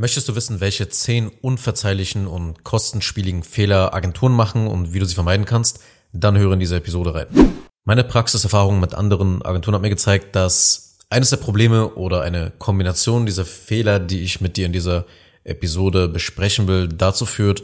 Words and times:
Möchtest 0.00 0.30
du 0.30 0.34
wissen, 0.34 0.60
welche 0.60 0.88
zehn 0.88 1.28
unverzeihlichen 1.28 2.26
und 2.26 2.64
kostenspieligen 2.64 3.42
Fehler 3.42 3.92
Agenturen 3.92 4.32
machen 4.32 4.66
und 4.66 4.94
wie 4.94 4.98
du 4.98 5.04
sie 5.04 5.14
vermeiden 5.14 5.44
kannst? 5.44 5.80
Dann 6.14 6.38
höre 6.38 6.54
in 6.54 6.58
diese 6.58 6.76
Episode 6.76 7.14
rein. 7.14 7.26
Meine 7.84 8.02
Praxiserfahrung 8.02 8.80
mit 8.80 8.94
anderen 8.94 9.44
Agenturen 9.44 9.74
hat 9.74 9.82
mir 9.82 9.90
gezeigt, 9.90 10.34
dass 10.34 10.96
eines 11.10 11.28
der 11.28 11.36
Probleme 11.36 11.96
oder 11.96 12.22
eine 12.22 12.50
Kombination 12.56 13.26
dieser 13.26 13.44
Fehler, 13.44 14.00
die 14.00 14.22
ich 14.22 14.40
mit 14.40 14.56
dir 14.56 14.64
in 14.64 14.72
dieser 14.72 15.04
Episode 15.44 16.08
besprechen 16.08 16.66
will, 16.66 16.88
dazu 16.88 17.26
führt, 17.26 17.62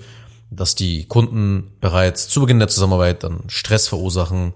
dass 0.51 0.75
die 0.75 1.07
Kunden 1.07 1.73
bereits 1.81 2.29
zu 2.29 2.41
Beginn 2.41 2.59
der 2.59 2.69
Zusammenarbeit 2.69 3.25
dann 3.25 3.45
Stress 3.47 3.89
verursachen 3.89 4.53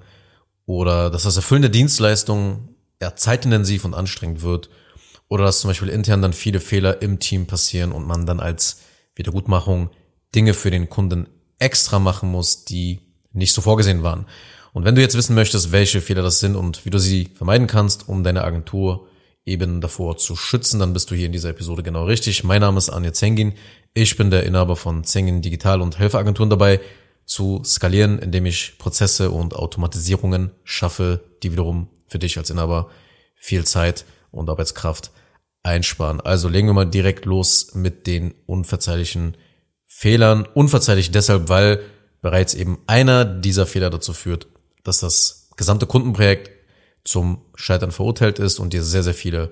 oder 0.66 1.08
dass 1.08 1.22
das 1.22 1.36
Erfüllen 1.36 1.62
der 1.62 1.70
Dienstleistung 1.70 2.74
eher 2.98 3.16
zeitintensiv 3.16 3.86
und 3.86 3.94
anstrengend 3.94 4.42
wird 4.42 4.68
oder 5.30 5.44
dass 5.44 5.60
zum 5.60 5.70
Beispiel 5.70 5.88
intern 5.88 6.20
dann 6.20 6.32
viele 6.32 6.60
Fehler 6.60 7.00
im 7.00 7.20
Team 7.20 7.46
passieren 7.46 7.92
und 7.92 8.06
man 8.06 8.26
dann 8.26 8.40
als 8.40 8.82
Wiedergutmachung 9.14 9.90
Dinge 10.34 10.54
für 10.54 10.70
den 10.70 10.90
Kunden 10.90 11.28
extra 11.58 11.98
machen 11.98 12.30
muss, 12.30 12.64
die 12.64 13.00
nicht 13.32 13.52
so 13.52 13.62
vorgesehen 13.62 14.02
waren. 14.02 14.26
Und 14.72 14.84
wenn 14.84 14.96
du 14.96 15.00
jetzt 15.00 15.16
wissen 15.16 15.34
möchtest, 15.34 15.72
welche 15.72 16.00
Fehler 16.00 16.22
das 16.22 16.40
sind 16.40 16.56
und 16.56 16.84
wie 16.84 16.90
du 16.90 16.98
sie 16.98 17.30
vermeiden 17.34 17.68
kannst, 17.68 18.08
um 18.08 18.24
deine 18.24 18.44
Agentur 18.44 19.06
eben 19.44 19.80
davor 19.80 20.16
zu 20.18 20.34
schützen, 20.36 20.80
dann 20.80 20.92
bist 20.92 21.10
du 21.10 21.14
hier 21.14 21.26
in 21.26 21.32
dieser 21.32 21.50
Episode 21.50 21.82
genau 21.82 22.04
richtig. 22.04 22.42
Mein 22.44 22.60
Name 22.60 22.78
ist 22.78 22.90
Anja 22.90 23.12
Zengin. 23.12 23.54
Ich 23.94 24.16
bin 24.16 24.30
der 24.30 24.44
Inhaber 24.44 24.74
von 24.74 25.04
Zengin 25.04 25.42
Digital 25.42 25.80
und 25.80 25.98
helfe 25.98 26.18
Agenturen 26.18 26.50
dabei 26.50 26.80
zu 27.24 27.62
skalieren, 27.64 28.18
indem 28.18 28.46
ich 28.46 28.78
Prozesse 28.78 29.30
und 29.30 29.54
Automatisierungen 29.54 30.50
schaffe, 30.64 31.20
die 31.42 31.52
wiederum 31.52 31.88
für 32.08 32.18
dich 32.18 32.36
als 32.36 32.50
Inhaber 32.50 32.90
viel 33.36 33.64
Zeit 33.64 34.04
und 34.32 34.50
Arbeitskraft 34.50 35.12
einsparen. 35.62 36.20
Also 36.20 36.48
legen 36.48 36.68
wir 36.68 36.74
mal 36.74 36.86
direkt 36.86 37.24
los 37.24 37.74
mit 37.74 38.06
den 38.06 38.34
unverzeihlichen 38.46 39.36
Fehlern. 39.86 40.46
Unverzeihlich 40.54 41.10
deshalb, 41.10 41.48
weil 41.48 41.80
bereits 42.22 42.54
eben 42.54 42.78
einer 42.86 43.24
dieser 43.24 43.66
Fehler 43.66 43.90
dazu 43.90 44.12
führt, 44.12 44.46
dass 44.84 45.00
das 45.00 45.50
gesamte 45.56 45.86
Kundenprojekt 45.86 46.50
zum 47.04 47.42
Scheitern 47.54 47.92
verurteilt 47.92 48.38
ist 48.38 48.58
und 48.58 48.72
dir 48.72 48.82
sehr, 48.82 49.02
sehr 49.02 49.14
viele 49.14 49.50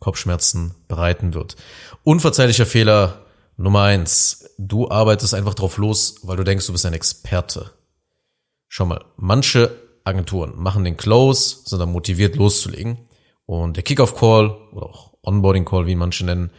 Kopfschmerzen 0.00 0.74
bereiten 0.86 1.34
wird. 1.34 1.56
Unverzeihlicher 2.04 2.66
Fehler 2.66 3.24
Nummer 3.56 3.82
eins. 3.82 4.54
Du 4.56 4.88
arbeitest 4.88 5.34
einfach 5.34 5.54
drauf 5.54 5.78
los, 5.78 6.20
weil 6.22 6.36
du 6.36 6.44
denkst, 6.44 6.66
du 6.66 6.72
bist 6.72 6.86
ein 6.86 6.92
Experte. 6.92 7.72
Schau 8.68 8.86
mal, 8.86 9.04
manche 9.16 9.76
Agenturen 10.04 10.52
machen 10.56 10.84
den 10.84 10.96
Close, 10.96 11.58
sind 11.64 11.80
dann 11.80 11.90
motiviert 11.90 12.36
loszulegen. 12.36 13.08
Und 13.46 13.76
der 13.76 13.82
Kickoff-Call 13.82 14.56
oder 14.72 14.86
auch 14.86 15.14
Onboarding 15.28 15.64
Call, 15.64 15.86
wie 15.86 15.94
manche 15.94 16.24
nennen, 16.24 16.50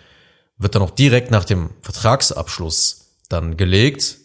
wird 0.57 0.75
dann 0.75 0.81
auch 0.81 0.91
direkt 0.91 1.31
nach 1.31 1.45
dem 1.45 1.71
Vertragsabschluss 1.81 3.15
dann 3.29 3.57
gelegt, 3.57 4.17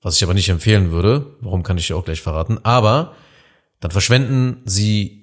was 0.00 0.16
ich 0.16 0.24
aber 0.24 0.34
nicht 0.34 0.48
empfehlen 0.48 0.90
würde. 0.90 1.36
Warum 1.40 1.62
kann 1.62 1.78
ich 1.78 1.86
dir 1.86 1.96
auch 1.96 2.04
gleich 2.04 2.20
verraten. 2.20 2.58
Aber 2.64 3.14
dann 3.80 3.90
verschwenden 3.90 4.62
sie 4.64 5.22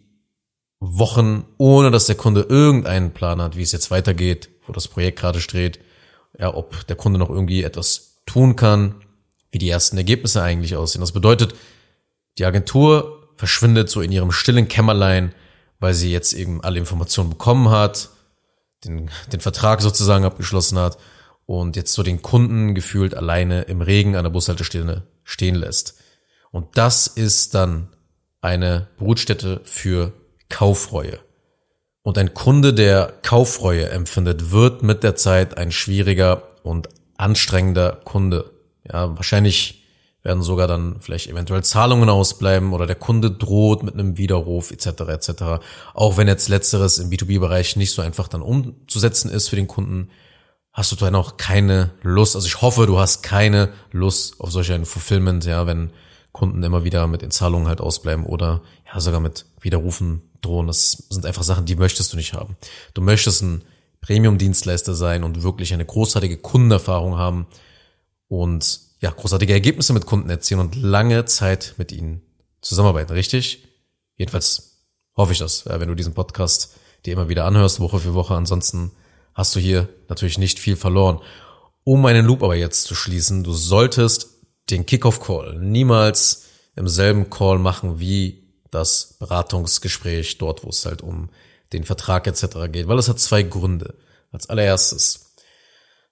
Wochen, 0.80 1.46
ohne 1.58 1.92
dass 1.92 2.06
der 2.06 2.16
Kunde 2.16 2.46
irgendeinen 2.48 3.14
Plan 3.14 3.42
hat, 3.42 3.58
wie 3.58 3.62
es 3.62 3.72
jetzt 3.72 3.92
weitergeht, 3.92 4.50
wo 4.66 4.72
das 4.74 4.88
Projekt 4.88 5.20
gerade 5.20 5.42
steht, 5.42 5.80
ja, 6.38 6.54
ob 6.54 6.88
der 6.88 6.96
Kunde 6.96 7.20
noch 7.20 7.30
irgendwie 7.30 7.64
etwas 7.64 8.22
tun 8.26 8.56
kann, 8.56 8.96
wie 9.52 9.58
die 9.58 9.70
ersten 9.70 9.98
Ergebnisse 9.98 10.42
eigentlich 10.42 10.76
aussehen. 10.76 11.02
Das 11.02 11.12
bedeutet, 11.12 11.56
die 12.38 12.46
Agentur 12.46 13.30
verschwindet 13.36 13.90
so 13.90 14.02
in 14.02 14.12
ihrem 14.12 14.32
stillen 14.32 14.68
Kämmerlein, 14.68 15.34
weil 15.80 15.94
sie 15.94 16.12
jetzt 16.12 16.34
eben 16.34 16.64
alle 16.64 16.80
Informationen 16.80 17.30
bekommen 17.30 17.70
hat, 17.70 18.10
den, 18.86 19.10
den 19.32 19.40
Vertrag 19.40 19.82
sozusagen 19.82 20.26
abgeschlossen 20.26 20.78
hat 20.80 20.98
und 21.46 21.76
jetzt 21.76 21.94
so 21.94 22.04
den 22.04 22.22
Kunden 22.22 22.76
gefühlt 22.76 23.16
alleine 23.16 23.64
im 23.64 23.82
Regen 23.82 24.16
an 24.16 24.24
der 24.24 24.32
Bushaltestelle 24.32 25.08
stehen 25.24 25.56
lässt. 25.56 25.96
Und 26.52 26.78
das 26.78 27.08
ist 27.08 27.56
dann 27.56 27.90
eine 28.42 28.88
Brutstätte 28.98 29.62
für 29.64 30.14
Kaufreue. 30.50 31.20
Und 32.02 32.18
ein 32.18 32.34
Kunde, 32.34 32.74
der 32.74 33.14
Kaufreue 33.22 33.90
empfindet, 33.90 34.52
wird 34.52 34.84
mit 34.84 35.04
der 35.04 35.16
Zeit 35.16 35.58
ein 35.58 35.72
schwieriger 35.72 36.44
und 36.64 36.90
anstrengender 37.18 38.00
Kunde. 38.06 38.52
Ja, 38.84 39.16
wahrscheinlich 39.16 39.84
werden 40.22 40.44
sogar 40.44 40.68
dann 40.68 40.98
vielleicht 41.00 41.28
eventuell 41.28 41.64
Zahlungen 41.64 42.10
ausbleiben 42.10 42.74
oder 42.74 42.86
der 42.86 42.96
Kunde 42.96 43.32
droht 43.32 43.84
mit 43.84 43.94
einem 43.94 44.18
Widerruf 44.18 44.72
etc. 44.72 44.88
etc. 45.08 45.32
Auch 45.94 46.18
wenn 46.18 46.28
jetzt 46.28 46.50
letzteres 46.50 46.98
im 46.98 47.10
B2B-Bereich 47.10 47.76
nicht 47.78 47.94
so 47.94 48.02
einfach 48.02 48.28
dann 48.28 48.42
umzusetzen 48.42 49.30
ist 49.30 49.48
für 49.48 49.56
den 49.56 49.68
Kunden, 49.68 50.10
hast 50.74 50.92
du 50.92 50.96
dann 50.96 51.16
auch 51.16 51.38
keine 51.38 51.92
Lust. 52.02 52.36
Also 52.36 52.48
ich 52.48 52.62
hoffe, 52.62 52.86
du 52.86 53.00
hast 53.00 53.24
keine 53.24 53.70
Lust 53.92 54.40
auf 54.40 54.52
solch 54.52 54.72
ein 54.72 54.86
Fulfillment, 54.86 55.46
ja, 55.46 55.66
wenn 55.66 55.92
Kunden 56.32 56.64
immer 56.64 56.84
wieder 56.84 57.08
mit 57.08 57.22
den 57.22 57.32
Zahlungen 57.32 57.68
halt 57.68 57.82
ausbleiben 57.82 58.26
oder 58.26 58.62
ja 58.92 59.00
sogar 59.00 59.20
mit 59.20 59.46
Widerrufen 59.62 60.22
drohen. 60.42 60.68
Das 60.68 61.04
sind 61.10 61.26
einfach 61.26 61.44
Sachen, 61.44 61.66
die 61.66 61.76
möchtest 61.76 62.14
du 62.14 62.18
nicht 62.18 62.34
haben. 62.34 62.56
Du 62.94 63.02
möchtest 63.02 63.42
ein 63.42 63.64
Premium-Dienstleister 64.02 64.96
sein 64.96 65.24
und 65.24 65.44
wirklich 65.44 65.74
eine 65.74 65.86
großartige 65.86 66.38
Kundenerfahrung 66.38 67.18
haben 67.18 67.48
und 68.28 68.89
ja, 69.00 69.12
großartige 69.12 69.54
Ergebnisse 69.54 69.94
mit 69.94 70.06
Kunden 70.06 70.30
erzielen 70.30 70.60
und 70.60 70.76
lange 70.76 71.26
Zeit 71.26 71.76
mit 71.78 71.92
ihnen 71.92 72.22
zusammenarbeiten, 72.62 73.14
richtig? 73.14 73.68
Jedenfalls 74.16 74.84
hoffe 75.16 75.32
ich 75.32 75.40
das, 75.40 75.66
wenn 75.66 75.88
du 75.88 75.96
diesen 75.96 76.14
Podcast 76.14 76.76
dir 77.06 77.14
immer 77.14 77.30
wieder 77.30 77.46
anhörst, 77.46 77.80
Woche 77.80 78.00
für 78.00 78.14
Woche. 78.14 78.36
Ansonsten 78.36 78.92
hast 79.34 79.56
du 79.56 79.60
hier 79.60 79.88
natürlich 80.10 80.38
nicht 80.38 80.60
viel 80.60 80.76
verloren. 80.76 81.20
Um 81.84 82.02
meinen 82.02 82.26
Loop 82.26 82.44
aber 82.44 82.56
jetzt 82.56 82.84
zu 82.84 82.96
schließen, 82.96 83.44
du 83.44 83.54
solltest 83.54 84.30
den 84.70 84.86
Kickoff-Call 84.86 85.58
niemals 85.60 86.46
im 86.76 86.88
selben 86.88 87.30
Call 87.30 87.58
machen 87.58 88.00
wie 88.00 88.50
das 88.70 89.16
Beratungsgespräch 89.20 90.38
dort, 90.38 90.64
wo 90.64 90.70
es 90.70 90.86
halt 90.86 91.02
um 91.02 91.30
den 91.74 91.84
Vertrag 91.84 92.28
etc. 92.28 92.72
geht, 92.72 92.88
weil 92.88 93.00
es 93.00 93.10
hat 93.10 93.20
zwei 93.20 93.44
Gründe. 93.44 93.96
Als 94.32 94.48
allererstes, 94.48 95.34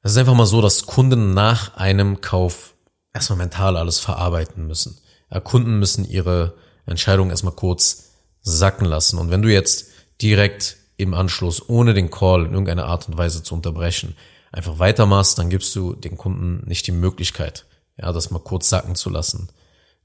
es 0.01 0.11
ist 0.11 0.17
einfach 0.17 0.33
mal 0.33 0.47
so, 0.47 0.61
dass 0.61 0.87
Kunden 0.87 1.33
nach 1.33 1.75
einem 1.75 2.21
Kauf 2.21 2.73
erstmal 3.13 3.37
mental 3.37 3.77
alles 3.77 3.99
verarbeiten 3.99 4.67
müssen. 4.67 4.97
Ja, 5.31 5.39
Kunden 5.39 5.79
müssen 5.79 6.05
ihre 6.05 6.55
Entscheidung 6.85 7.29
erstmal 7.29 7.53
kurz 7.53 8.11
sacken 8.41 8.85
lassen. 8.85 9.17
Und 9.17 9.29
wenn 9.29 9.41
du 9.41 9.51
jetzt 9.51 9.87
direkt 10.21 10.77
im 10.95 11.13
Anschluss, 11.13 11.67
ohne 11.69 11.93
den 11.93 12.09
Call 12.09 12.45
in 12.45 12.51
irgendeiner 12.51 12.85
Art 12.85 13.07
und 13.07 13.17
Weise 13.17 13.43
zu 13.43 13.53
unterbrechen, 13.53 14.15
einfach 14.51 14.79
weitermachst, 14.79 15.37
dann 15.37 15.49
gibst 15.49 15.75
du 15.75 15.93
den 15.93 16.17
Kunden 16.17 16.63
nicht 16.67 16.87
die 16.87 16.91
Möglichkeit, 16.91 17.65
ja, 17.97 18.11
das 18.11 18.31
mal 18.31 18.39
kurz 18.39 18.69
sacken 18.69 18.95
zu 18.95 19.09
lassen. 19.09 19.49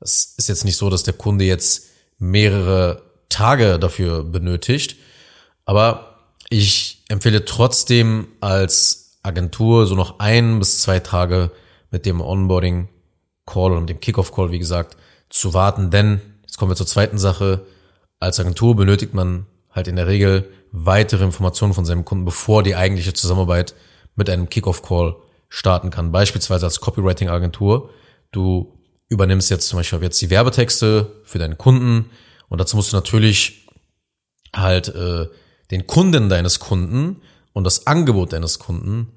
Das 0.01 0.35
ist 0.37 0.49
jetzt 0.49 0.65
nicht 0.65 0.77
so, 0.77 0.91
dass 0.91 1.05
der 1.05 1.15
Kunde 1.15 1.45
jetzt 1.45 1.87
mehrere 2.19 3.03
Tage 3.29 3.79
dafür 3.79 4.25
benötigt, 4.25 4.97
aber 5.65 6.19
ich 6.51 7.05
empfehle 7.09 7.45
trotzdem 7.45 8.29
als 8.41 9.13
Agentur 9.23 9.87
so 9.87 9.95
noch 9.95 10.19
ein 10.19 10.59
bis 10.59 10.81
zwei 10.81 11.01
Tage 11.01 11.51
mit 11.93 12.07
dem 12.07 12.21
Onboarding 12.21 12.89
Call 13.47 13.73
und 13.73 13.89
dem 13.89 14.01
Kickoff 14.01 14.33
Call, 14.33 14.51
wie 14.51 14.59
gesagt, 14.59 14.97
zu 15.29 15.55
warten, 15.55 15.91
denn 15.91 16.21
jetzt 16.43 16.59
kommen 16.59 16.71
wir 16.71 16.77
zur 16.77 16.87
zweiten 16.87 17.19
Sache. 17.19 17.65
Als 18.19 18.41
Agentur 18.41 18.75
benötigt 18.75 19.15
man 19.15 19.47
halt 19.71 19.89
in 19.89 19.97
der 19.97 20.07
Regel 20.07 20.49
weitere 20.73 21.25
Informationen 21.25 21.75
von 21.75 21.85
seinem 21.85 22.05
Kunden, 22.05 22.25
bevor 22.25 22.63
die 22.63 22.77
eigentliche 22.77 23.13
Zusammenarbeit 23.13 23.75
mit 24.17 24.29
einem 24.29 24.49
Kickoff 24.49 24.83
Call 24.83 25.17
starten 25.49 25.91
kann. 25.91 26.13
Beispielsweise 26.13 26.67
als 26.67 26.81
Copywriting 26.81 27.29
Agentur. 27.29 27.91
Du 28.31 28.79
übernimmst 29.09 29.51
jetzt 29.51 29.69
zum 29.69 29.79
Beispiel 29.79 30.03
jetzt 30.03 30.21
die 30.23 30.31
Werbetexte 30.31 31.21
für 31.25 31.39
deinen 31.39 31.59
Kunden 31.59 32.11
und 32.49 32.59
dazu 32.59 32.77
musst 32.77 32.93
du 32.93 32.97
natürlich 32.97 33.69
halt 34.55 34.89
äh, 34.89 35.27
den 35.71 35.87
Kunden 35.87 36.29
deines 36.29 36.59
Kunden 36.59 37.21
und 37.53 37.65
das 37.65 37.87
Angebot 37.87 38.33
deines 38.33 38.59
Kunden 38.59 39.13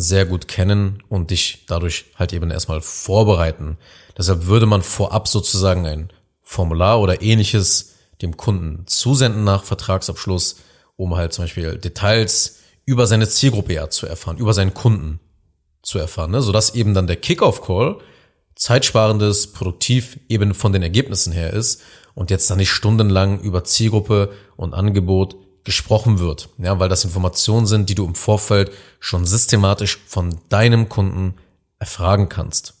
sehr 0.00 0.24
gut 0.24 0.48
kennen 0.48 1.02
und 1.08 1.30
dich 1.30 1.64
dadurch 1.66 2.06
halt 2.16 2.32
eben 2.32 2.50
erstmal 2.50 2.80
vorbereiten. 2.80 3.76
Deshalb 4.16 4.46
würde 4.46 4.66
man 4.66 4.82
vorab 4.82 5.28
sozusagen 5.28 5.86
ein 5.86 6.08
Formular 6.42 7.00
oder 7.00 7.20
ähnliches 7.22 7.96
dem 8.22 8.36
Kunden 8.36 8.86
zusenden 8.86 9.44
nach 9.44 9.64
Vertragsabschluss, 9.64 10.56
um 10.96 11.16
halt 11.16 11.32
zum 11.32 11.44
Beispiel 11.44 11.76
Details 11.76 12.60
über 12.86 13.06
seine 13.06 13.28
Zielgruppe 13.28 13.74
ja 13.74 13.90
zu 13.90 14.06
erfahren, 14.06 14.38
über 14.38 14.54
seinen 14.54 14.74
Kunden 14.74 15.20
zu 15.82 15.98
erfahren, 15.98 16.30
ne? 16.30 16.42
sodass 16.42 16.74
eben 16.74 16.94
dann 16.94 17.06
der 17.06 17.16
Kickoff-Call 17.16 17.98
zeitsparendes, 18.56 19.52
produktiv 19.52 20.18
eben 20.28 20.54
von 20.54 20.72
den 20.72 20.82
Ergebnissen 20.82 21.32
her 21.32 21.52
ist 21.52 21.82
und 22.14 22.30
jetzt 22.30 22.50
dann 22.50 22.58
nicht 22.58 22.70
stundenlang 22.70 23.40
über 23.40 23.64
Zielgruppe 23.64 24.32
und 24.56 24.74
Angebot 24.74 25.36
gesprochen 25.64 26.18
wird, 26.18 26.48
ja, 26.58 26.78
weil 26.78 26.88
das 26.88 27.04
Informationen 27.04 27.66
sind, 27.66 27.88
die 27.88 27.94
du 27.94 28.06
im 28.06 28.14
Vorfeld 28.14 28.70
schon 28.98 29.26
systematisch 29.26 29.98
von 30.06 30.38
deinem 30.48 30.88
Kunden 30.88 31.34
erfragen 31.78 32.28
kannst. 32.28 32.74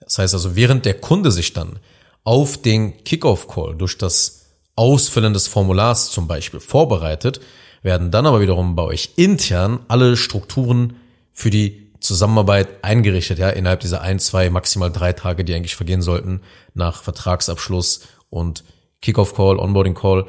Das 0.00 0.18
heißt 0.18 0.34
also, 0.34 0.56
während 0.56 0.84
der 0.84 0.94
Kunde 0.94 1.30
sich 1.30 1.52
dann 1.52 1.78
auf 2.24 2.60
den 2.60 3.04
Kickoff-Call 3.04 3.76
durch 3.76 3.98
das 3.98 4.46
Ausfüllen 4.76 5.32
des 5.32 5.48
Formulars 5.48 6.10
zum 6.10 6.26
Beispiel 6.26 6.60
vorbereitet, 6.60 7.40
werden 7.82 8.10
dann 8.10 8.26
aber 8.26 8.40
wiederum 8.40 8.76
bei 8.76 8.82
euch 8.82 9.10
intern 9.16 9.80
alle 9.88 10.16
Strukturen 10.16 10.96
für 11.32 11.50
die 11.50 11.92
Zusammenarbeit 12.00 12.82
eingerichtet, 12.82 13.38
ja, 13.38 13.50
innerhalb 13.50 13.80
dieser 13.80 14.00
ein, 14.00 14.18
zwei, 14.18 14.50
maximal 14.50 14.90
drei 14.90 15.12
Tage, 15.12 15.44
die 15.44 15.54
eigentlich 15.54 15.76
vergehen 15.76 16.02
sollten, 16.02 16.40
nach 16.74 17.02
Vertragsabschluss 17.02 18.00
und 18.30 18.64
Kickoff-Call, 19.02 19.58
Onboarding-Call. 19.58 20.26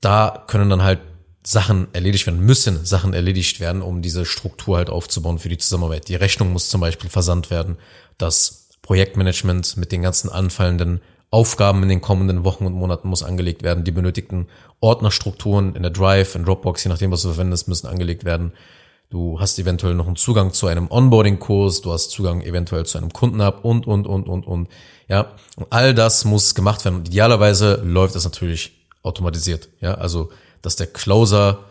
Da 0.00 0.44
können 0.46 0.70
dann 0.70 0.82
halt 0.82 1.00
Sachen 1.44 1.88
erledigt 1.92 2.26
werden, 2.26 2.40
müssen 2.40 2.84
Sachen 2.84 3.14
erledigt 3.14 3.58
werden, 3.60 3.82
um 3.82 4.02
diese 4.02 4.24
Struktur 4.24 4.76
halt 4.76 4.90
aufzubauen 4.90 5.38
für 5.38 5.48
die 5.48 5.58
Zusammenarbeit. 5.58 6.08
Die 6.08 6.14
Rechnung 6.14 6.52
muss 6.52 6.68
zum 6.68 6.80
Beispiel 6.80 7.10
versandt 7.10 7.50
werden, 7.50 7.78
das 8.18 8.68
Projektmanagement 8.82 9.76
mit 9.76 9.92
den 9.92 10.02
ganzen 10.02 10.30
anfallenden 10.30 11.00
Aufgaben 11.30 11.82
in 11.82 11.88
den 11.88 12.02
kommenden 12.02 12.44
Wochen 12.44 12.66
und 12.66 12.74
Monaten 12.74 13.08
muss 13.08 13.22
angelegt 13.22 13.62
werden. 13.62 13.84
Die 13.84 13.90
benötigten 13.90 14.48
Ordnerstrukturen 14.80 15.74
in 15.74 15.82
der 15.82 15.90
Drive, 15.90 16.34
in 16.34 16.44
Dropbox, 16.44 16.84
je 16.84 16.90
nachdem, 16.90 17.10
was 17.10 17.22
du 17.22 17.28
verwendest, 17.28 17.68
müssen 17.68 17.86
angelegt 17.86 18.24
werden. 18.24 18.52
Du 19.08 19.40
hast 19.40 19.58
eventuell 19.58 19.94
noch 19.94 20.06
einen 20.06 20.16
Zugang 20.16 20.52
zu 20.52 20.66
einem 20.66 20.90
Onboarding-Kurs, 20.90 21.80
du 21.80 21.92
hast 21.92 22.10
Zugang 22.10 22.42
eventuell 22.42 22.86
zu 22.86 22.98
einem 22.98 23.12
Kundenhub 23.12 23.64
und, 23.64 23.86
und, 23.86 24.06
und, 24.06 24.28
und, 24.28 24.46
und. 24.46 24.68
Ja, 25.08 25.32
und 25.56 25.66
all 25.70 25.94
das 25.94 26.24
muss 26.24 26.54
gemacht 26.54 26.84
werden. 26.84 26.96
Und 26.96 27.08
idealerweise 27.08 27.82
läuft 27.84 28.14
das 28.14 28.24
natürlich 28.24 28.72
automatisiert. 29.02 29.68
Ja, 29.80 29.94
also, 29.94 30.30
dass 30.62 30.76
der 30.76 30.86
Closer 30.86 31.64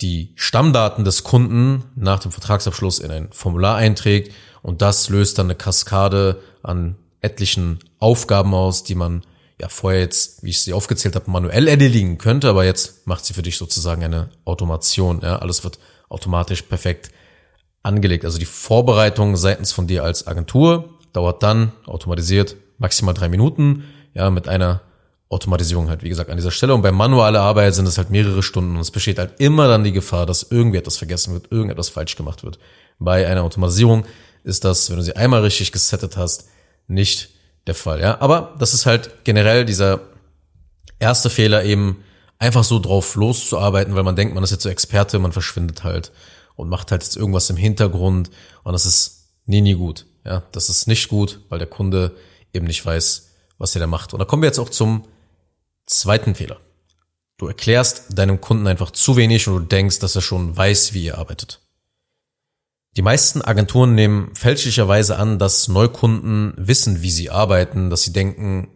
die 0.00 0.32
Stammdaten 0.36 1.04
des 1.04 1.24
Kunden 1.24 1.84
nach 1.96 2.20
dem 2.20 2.30
Vertragsabschluss 2.30 3.00
in 3.00 3.10
ein 3.10 3.32
Formular 3.32 3.76
einträgt 3.76 4.32
und 4.62 4.82
das 4.82 5.08
löst 5.08 5.38
dann 5.38 5.46
eine 5.46 5.56
Kaskade 5.56 6.40
an 6.62 6.96
etlichen 7.20 7.80
Aufgaben 7.98 8.54
aus, 8.54 8.84
die 8.84 8.94
man 8.94 9.22
ja 9.60 9.68
vorher 9.68 10.00
jetzt, 10.00 10.42
wie 10.44 10.50
ich 10.50 10.60
sie 10.60 10.72
aufgezählt 10.72 11.16
habe, 11.16 11.30
manuell 11.30 11.66
erledigen 11.66 12.18
könnte, 12.18 12.48
aber 12.48 12.64
jetzt 12.64 13.06
macht 13.06 13.24
sie 13.24 13.34
für 13.34 13.42
dich 13.42 13.56
sozusagen 13.56 14.04
eine 14.04 14.30
Automation. 14.44 15.20
Ja, 15.22 15.38
alles 15.40 15.64
wird 15.64 15.80
automatisch 16.08 16.62
perfekt 16.62 17.10
angelegt. 17.82 18.24
Also 18.24 18.38
die 18.38 18.44
Vorbereitung 18.44 19.36
seitens 19.36 19.72
von 19.72 19.86
dir 19.86 20.04
als 20.04 20.26
Agentur 20.26 20.98
dauert 21.12 21.42
dann 21.42 21.72
automatisiert 21.86 22.56
maximal 22.78 23.14
drei 23.14 23.28
Minuten, 23.28 23.84
ja, 24.14 24.30
mit 24.30 24.48
einer 24.48 24.82
Automatisierung 25.30 25.88
halt, 25.88 26.02
wie 26.02 26.08
gesagt, 26.08 26.30
an 26.30 26.36
dieser 26.36 26.50
Stelle. 26.50 26.74
Und 26.74 26.82
bei 26.82 26.92
manueller 26.92 27.42
Arbeit 27.42 27.74
sind 27.74 27.86
es 27.86 27.98
halt 27.98 28.10
mehrere 28.10 28.42
Stunden 28.42 28.76
und 28.76 28.80
es 28.80 28.90
besteht 28.90 29.18
halt 29.18 29.40
immer 29.40 29.68
dann 29.68 29.84
die 29.84 29.92
Gefahr, 29.92 30.26
dass 30.26 30.46
irgendwie 30.50 30.78
etwas 30.78 30.96
vergessen 30.96 31.34
wird, 31.34 31.52
irgendetwas 31.52 31.88
falsch 31.88 32.16
gemacht 32.16 32.42
wird. 32.42 32.58
Bei 32.98 33.26
einer 33.26 33.42
Automatisierung 33.42 34.06
ist 34.44 34.64
das, 34.64 34.88
wenn 34.90 34.96
du 34.96 35.02
sie 35.02 35.16
einmal 35.16 35.42
richtig 35.42 35.72
gesettet 35.72 36.16
hast, 36.16 36.48
nicht 36.86 37.30
der 37.66 37.74
Fall, 37.74 38.00
ja. 38.00 38.20
Aber 38.20 38.54
das 38.58 38.72
ist 38.72 38.86
halt 38.86 39.24
generell 39.24 39.64
dieser 39.64 40.00
erste 40.98 41.28
Fehler 41.28 41.64
eben, 41.64 42.02
einfach 42.38 42.64
so 42.64 42.78
drauf 42.78 43.14
loszuarbeiten, 43.14 43.94
weil 43.94 44.04
man 44.04 44.16
denkt, 44.16 44.34
man 44.34 44.44
ist 44.44 44.50
jetzt 44.50 44.62
so 44.62 44.68
Experte, 44.68 45.18
man 45.18 45.32
verschwindet 45.32 45.84
halt 45.84 46.12
und 46.56 46.68
macht 46.68 46.90
halt 46.90 47.02
jetzt 47.02 47.16
irgendwas 47.16 47.50
im 47.50 47.56
Hintergrund 47.56 48.30
und 48.62 48.72
das 48.72 48.86
ist 48.86 49.30
nie, 49.46 49.60
nie 49.60 49.74
gut. 49.74 50.06
Ja, 50.24 50.42
das 50.52 50.68
ist 50.68 50.86
nicht 50.86 51.08
gut, 51.08 51.40
weil 51.48 51.58
der 51.58 51.68
Kunde 51.68 52.14
eben 52.52 52.66
nicht 52.66 52.84
weiß, 52.84 53.30
was 53.58 53.74
er 53.74 53.80
da 53.80 53.86
macht. 53.86 54.12
Und 54.12 54.18
da 54.18 54.24
kommen 54.24 54.42
wir 54.42 54.48
jetzt 54.48 54.58
auch 54.58 54.68
zum 54.68 55.04
zweiten 55.88 56.34
Fehler. 56.34 56.60
Du 57.38 57.46
erklärst 57.46 58.18
deinem 58.18 58.40
Kunden 58.40 58.66
einfach 58.66 58.90
zu 58.90 59.16
wenig 59.16 59.48
und 59.48 59.54
du 59.54 59.60
denkst, 59.60 60.00
dass 60.00 60.16
er 60.16 60.22
schon 60.22 60.56
weiß, 60.56 60.92
wie 60.92 61.04
ihr 61.04 61.18
arbeitet. 61.18 61.60
Die 62.96 63.02
meisten 63.02 63.42
Agenturen 63.42 63.94
nehmen 63.94 64.34
fälschlicherweise 64.34 65.16
an, 65.16 65.38
dass 65.38 65.68
Neukunden 65.68 66.54
wissen, 66.56 67.02
wie 67.02 67.10
sie 67.10 67.30
arbeiten, 67.30 67.90
dass 67.90 68.02
sie 68.02 68.12
denken, 68.12 68.68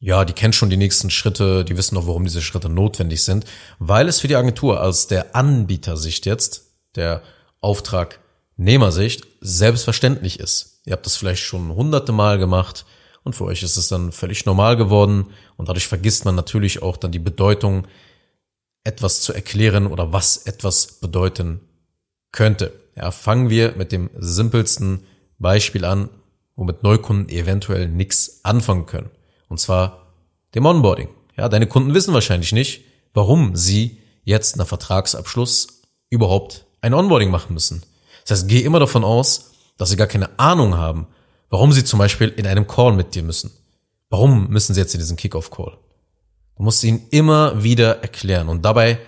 ja, 0.00 0.24
die 0.24 0.32
kennen 0.32 0.52
schon 0.52 0.70
die 0.70 0.76
nächsten 0.76 1.10
Schritte, 1.10 1.64
die 1.64 1.76
wissen 1.76 1.96
auch, 1.98 2.06
warum 2.06 2.24
diese 2.24 2.40
Schritte 2.40 2.68
notwendig 2.68 3.24
sind, 3.24 3.44
weil 3.78 4.08
es 4.08 4.20
für 4.20 4.28
die 4.28 4.36
Agentur 4.36 4.82
aus 4.82 5.06
der 5.06 5.36
Anbietersicht 5.36 6.24
jetzt, 6.24 6.76
der 6.94 7.22
Auftragnehmersicht, 7.60 9.26
selbstverständlich 9.40 10.40
ist. 10.40 10.80
Ihr 10.86 10.92
habt 10.92 11.04
das 11.04 11.16
vielleicht 11.16 11.42
schon 11.42 11.74
hunderte 11.74 12.12
Mal 12.12 12.38
gemacht 12.38 12.86
und 13.24 13.34
für 13.34 13.44
euch 13.44 13.62
ist 13.62 13.76
es 13.76 13.88
dann 13.88 14.12
völlig 14.12 14.46
normal 14.46 14.76
geworden 14.76 15.26
und 15.56 15.68
dadurch 15.68 15.86
vergisst 15.86 16.24
man 16.24 16.34
natürlich 16.34 16.82
auch 16.82 16.96
dann 16.96 17.12
die 17.12 17.18
Bedeutung, 17.18 17.86
etwas 18.84 19.20
zu 19.20 19.32
erklären 19.34 19.86
oder 19.86 20.12
was 20.12 20.38
etwas 20.38 21.00
bedeuten 21.00 21.60
könnte. 22.32 22.72
Ja, 22.96 23.10
fangen 23.10 23.50
wir 23.50 23.76
mit 23.76 23.92
dem 23.92 24.10
simpelsten 24.14 25.04
Beispiel 25.38 25.84
an, 25.84 26.08
womit 26.56 26.82
Neukunden 26.82 27.28
eventuell 27.28 27.88
nichts 27.88 28.40
anfangen 28.44 28.86
können. 28.86 29.10
Und 29.48 29.60
zwar 29.60 30.14
dem 30.54 30.66
Onboarding. 30.66 31.08
Ja, 31.36 31.48
deine 31.48 31.66
Kunden 31.66 31.94
wissen 31.94 32.14
wahrscheinlich 32.14 32.52
nicht, 32.52 32.84
warum 33.14 33.54
sie 33.54 33.98
jetzt 34.24 34.56
nach 34.56 34.66
Vertragsabschluss 34.66 35.82
überhaupt 36.10 36.66
ein 36.80 36.94
Onboarding 36.94 37.30
machen 37.30 37.54
müssen. 37.54 37.82
Das 38.26 38.38
heißt, 38.38 38.48
geh 38.48 38.60
immer 38.60 38.80
davon 38.80 39.04
aus, 39.04 39.52
dass 39.76 39.90
sie 39.90 39.96
gar 39.96 40.06
keine 40.06 40.38
Ahnung 40.38 40.76
haben, 40.76 41.06
warum 41.50 41.72
sie 41.72 41.84
zum 41.84 41.98
Beispiel 41.98 42.28
in 42.28 42.46
einem 42.46 42.66
Call 42.66 42.92
mit 42.92 43.14
dir 43.14 43.22
müssen. 43.22 43.50
Warum 44.10 44.48
müssen 44.48 44.74
sie 44.74 44.80
jetzt 44.80 44.94
in 44.94 45.00
diesen 45.00 45.16
Kickoff-Call? 45.16 45.78
Du 46.56 46.62
musst 46.62 46.82
ihnen 46.82 47.06
immer 47.10 47.62
wieder 47.62 48.02
erklären 48.02 48.48
und 48.48 48.64
dabei 48.64 48.98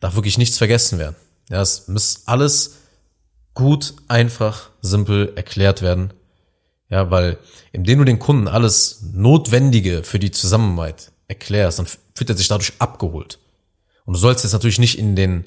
darf 0.00 0.14
wirklich 0.14 0.38
nichts 0.38 0.58
vergessen 0.58 0.98
werden. 0.98 1.16
Ja, 1.50 1.60
es 1.60 1.88
muss 1.88 2.22
alles 2.26 2.76
gut, 3.52 3.94
einfach, 4.08 4.70
simpel 4.80 5.32
erklärt 5.36 5.82
werden. 5.82 6.12
Ja, 6.88 7.10
weil 7.10 7.38
indem 7.72 7.98
du 7.98 8.04
den 8.04 8.18
Kunden 8.18 8.48
alles 8.48 9.02
Notwendige 9.12 10.02
für 10.02 10.18
die 10.18 10.30
Zusammenarbeit 10.30 11.12
erklärst, 11.28 11.78
dann 11.78 11.86
fühlt 12.14 12.30
er 12.30 12.36
sich 12.36 12.48
dadurch 12.48 12.72
abgeholt. 12.78 13.38
Und 14.04 14.14
du 14.14 14.18
sollst 14.18 14.44
jetzt 14.44 14.52
natürlich 14.52 14.78
nicht 14.78 14.98
in 14.98 15.16
den, 15.16 15.44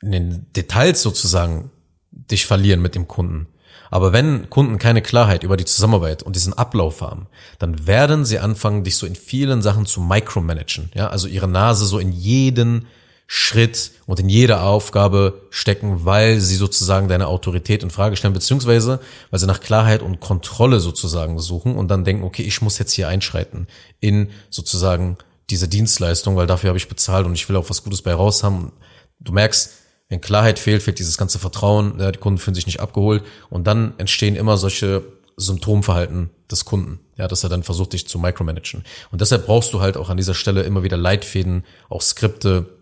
in 0.00 0.12
den 0.12 0.52
Details 0.52 1.02
sozusagen 1.02 1.70
dich 2.10 2.46
verlieren 2.46 2.80
mit 2.80 2.94
dem 2.94 3.08
Kunden. 3.08 3.48
Aber 3.90 4.12
wenn 4.12 4.50
Kunden 4.50 4.78
keine 4.78 5.02
Klarheit 5.02 5.42
über 5.42 5.56
die 5.56 5.64
Zusammenarbeit 5.64 6.22
und 6.22 6.36
diesen 6.36 6.52
Ablauf 6.52 7.00
haben, 7.00 7.26
dann 7.58 7.86
werden 7.86 8.24
sie 8.24 8.38
anfangen, 8.38 8.84
dich 8.84 8.96
so 8.96 9.06
in 9.06 9.14
vielen 9.14 9.62
Sachen 9.62 9.86
zu 9.86 10.00
micromanagen. 10.00 10.90
Ja, 10.94 11.08
also 11.08 11.28
ihre 11.28 11.48
Nase 11.48 11.86
so 11.86 11.98
in 11.98 12.12
jeden 12.12 12.86
Schritt 13.30 13.90
und 14.06 14.18
in 14.20 14.30
jeder 14.30 14.62
Aufgabe 14.62 15.42
stecken, 15.50 16.06
weil 16.06 16.40
sie 16.40 16.56
sozusagen 16.56 17.08
deine 17.08 17.26
Autorität 17.26 17.82
in 17.82 17.90
Frage 17.90 18.16
stellen, 18.16 18.32
beziehungsweise 18.32 19.00
weil 19.30 19.38
sie 19.38 19.46
nach 19.46 19.60
Klarheit 19.60 20.00
und 20.00 20.18
Kontrolle 20.20 20.80
sozusagen 20.80 21.38
suchen 21.38 21.76
und 21.76 21.88
dann 21.88 22.04
denken, 22.04 22.24
okay, 22.24 22.42
ich 22.42 22.62
muss 22.62 22.78
jetzt 22.78 22.92
hier 22.92 23.06
einschreiten 23.06 23.66
in 24.00 24.30
sozusagen 24.48 25.18
diese 25.50 25.68
Dienstleistung, 25.68 26.36
weil 26.36 26.46
dafür 26.46 26.68
habe 26.68 26.78
ich 26.78 26.88
bezahlt 26.88 27.26
und 27.26 27.34
ich 27.34 27.46
will 27.50 27.56
auch 27.56 27.68
was 27.68 27.84
Gutes 27.84 28.00
bei 28.00 28.14
raus 28.14 28.42
haben. 28.42 28.72
Du 29.20 29.32
merkst, 29.32 29.72
wenn 30.08 30.20
Klarheit 30.20 30.58
fehlt, 30.58 30.82
fehlt 30.82 30.98
dieses 30.98 31.18
ganze 31.18 31.38
Vertrauen, 31.38 31.98
ja, 32.00 32.10
die 32.10 32.18
Kunden 32.18 32.38
fühlen 32.38 32.54
sich 32.54 32.66
nicht 32.66 32.80
abgeholt 32.80 33.22
und 33.50 33.66
dann 33.66 33.94
entstehen 33.98 34.36
immer 34.36 34.56
solche 34.56 35.02
Symptomverhalten 35.36 36.30
des 36.50 36.64
Kunden, 36.64 37.00
ja, 37.16 37.28
dass 37.28 37.44
er 37.44 37.50
dann 37.50 37.62
versucht, 37.62 37.92
dich 37.92 38.08
zu 38.08 38.18
micromanagen. 38.18 38.84
Und 39.10 39.20
deshalb 39.20 39.46
brauchst 39.46 39.72
du 39.72 39.80
halt 39.80 39.96
auch 39.96 40.08
an 40.08 40.16
dieser 40.16 40.34
Stelle 40.34 40.62
immer 40.62 40.82
wieder 40.82 40.96
Leitfäden, 40.96 41.64
auch 41.88 42.02
Skripte, 42.02 42.78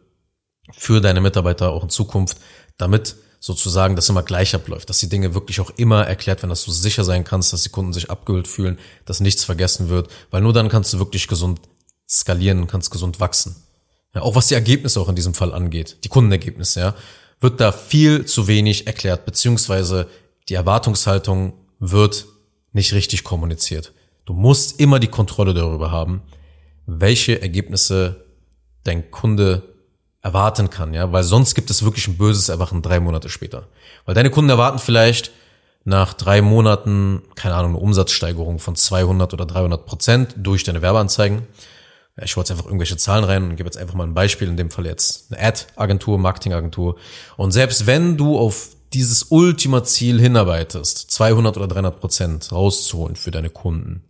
für 0.73 1.01
deine 1.01 1.21
Mitarbeiter 1.21 1.71
auch 1.71 1.85
in 1.85 1.91
Zukunft, 1.91 2.39
damit 2.77 3.17
sozusagen 3.39 3.95
das 3.95 4.09
immer 4.09 4.23
gleich 4.23 4.55
abläuft, 4.55 4.91
dass 4.91 4.99
die 4.99 5.09
Dinge 5.09 5.35
wirklich 5.35 5.61
auch 5.61 5.71
immer 5.77 6.05
erklärt 6.05 6.43
werden, 6.43 6.51
dass 6.51 6.65
du 6.65 6.73
sicher 6.73 7.05
sein 7.05 7.23
kannst, 7.23 7.53
dass 7.53 7.63
die 7.63 7.69
Kunden 7.69 7.93
sich 7.93 8.11
abgeholt 8.11 8.49
fühlen, 8.49 8.79
dass 9.05 9.21
nichts 9.21 9.45
vergessen 9.45 9.89
wird, 9.89 10.11
weil 10.31 10.43
nur 10.43 10.53
dann 10.53 10.69
kannst 10.69 10.93
du 10.93 10.99
wirklich 10.99 11.29
gesund 11.29 11.61
skalieren, 12.09 12.67
kannst 12.67 12.91
gesund 12.91 13.21
wachsen. 13.21 13.55
Ja, 14.17 14.23
auch 14.23 14.35
was 14.35 14.49
die 14.49 14.55
Ergebnisse 14.55 14.99
auch 14.99 15.11
in 15.11 15.15
diesem 15.15 15.35
Fall 15.35 15.53
angeht, 15.53 15.99
die 16.03 16.09
Kundenergebnisse, 16.09 16.81
ja, 16.81 16.95
wird 17.41 17.61
da 17.61 17.71
viel 17.71 18.25
zu 18.25 18.49
wenig 18.49 18.87
erklärt, 18.87 19.27
beziehungsweise 19.27 20.09
die 20.49 20.55
Erwartungshaltung 20.55 21.53
wird 21.81 22.25
nicht 22.73 22.95
richtig 22.95 23.25
kommuniziert. 23.25 23.93
Du 24.25 24.33
musst 24.33 24.81
immer 24.81 25.01
die 25.01 25.09
Kontrolle 25.09 25.53
darüber 25.53 25.91
haben, 25.91 26.23
welche 26.87 27.43
Ergebnisse 27.43 28.25
dein 28.85 29.11
Kunde 29.11 29.75
erwarten 30.23 30.71
kann, 30.71 30.95
ja, 30.95 31.13
weil 31.13 31.23
sonst 31.23 31.55
gibt 31.55 31.69
es 31.69 31.85
wirklich 31.85 32.09
ein 32.09 32.17
böses 32.17 32.49
Erwachen 32.49 32.81
drei 32.81 33.01
Monate 33.01 33.29
später. 33.29 33.69
Weil 34.07 34.15
deine 34.15 34.31
Kunden 34.31 34.49
erwarten 34.49 34.79
vielleicht 34.79 35.31
nach 35.85 36.15
drei 36.15 36.41
Monaten, 36.41 37.21
keine 37.35 37.55
Ahnung, 37.55 37.73
eine 37.73 37.81
Umsatzsteigerung 37.81 38.61
von 38.61 38.77
200 38.77 39.35
oder 39.35 39.45
300 39.45 39.85
Prozent 39.85 40.35
durch 40.39 40.65
deine 40.65 40.81
Werbeanzeigen. 40.81 41.43
Ich 42.23 42.37
wollte 42.37 42.53
jetzt 42.53 42.59
einfach 42.59 42.67
irgendwelche 42.67 42.97
Zahlen 42.97 43.25
rein 43.25 43.43
und 43.43 43.57
gebe 43.57 43.67
jetzt 43.67 43.77
einfach 43.77 43.95
mal 43.95 44.07
ein 44.07 44.15
Beispiel, 44.15 44.49
in 44.49 44.57
dem 44.57 44.71
Fall 44.71 44.87
jetzt 44.87 45.33
eine 45.33 45.43
Ad-Agentur, 45.43 46.19
Marketing-Agentur. 46.19 46.97
Und 47.37 47.53
selbst 47.53 47.87
wenn 47.87 48.17
du 48.17 48.39
auf 48.39 48.71
dieses 48.95 49.25
Ultima-Ziel 49.25 50.19
hinarbeitest, 50.21 51.11
200 51.11 51.59
oder 51.59 51.69
300 51.69 52.01
Prozent 52.01 52.53
rauszuholen 52.53 53.17
für 53.17 53.31
deine 53.31 53.51
Kunden, 53.51 54.03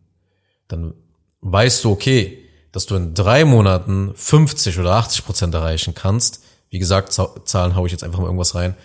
dann 0.68 0.94
weißt 1.40 1.84
du, 1.84 1.90
okay, 1.90 2.42
dass 2.70 2.86
du 2.86 2.94
in 2.94 3.14
drei 3.14 3.44
Monaten 3.44 4.12
50 4.14 4.78
oder 4.78 4.92
80 4.92 5.24
Prozent 5.24 5.54
erreichen 5.54 5.94
kannst. 5.94 6.44
Wie 6.68 6.78
gesagt, 6.78 7.12
Zahlen 7.12 7.74
haue 7.74 7.86
ich 7.86 7.92
jetzt 7.92 8.04
einfach 8.04 8.18
mal 8.18 8.26
irgendwas 8.26 8.54
rein. 8.54 8.76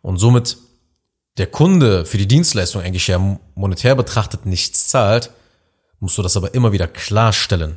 Und 0.00 0.18
somit 0.18 0.56
der 1.36 1.48
Kunde 1.48 2.06
für 2.06 2.18
die 2.18 2.28
Dienstleistung 2.28 2.80
eigentlich 2.80 3.08
ja 3.08 3.38
monetär 3.54 3.94
betrachtet 3.94 4.46
nichts 4.46 4.88
zahlt, 4.88 5.30
musst 5.98 6.16
du 6.16 6.22
das 6.22 6.36
aber 6.36 6.54
immer 6.54 6.72
wieder 6.72 6.86
klarstellen. 6.86 7.76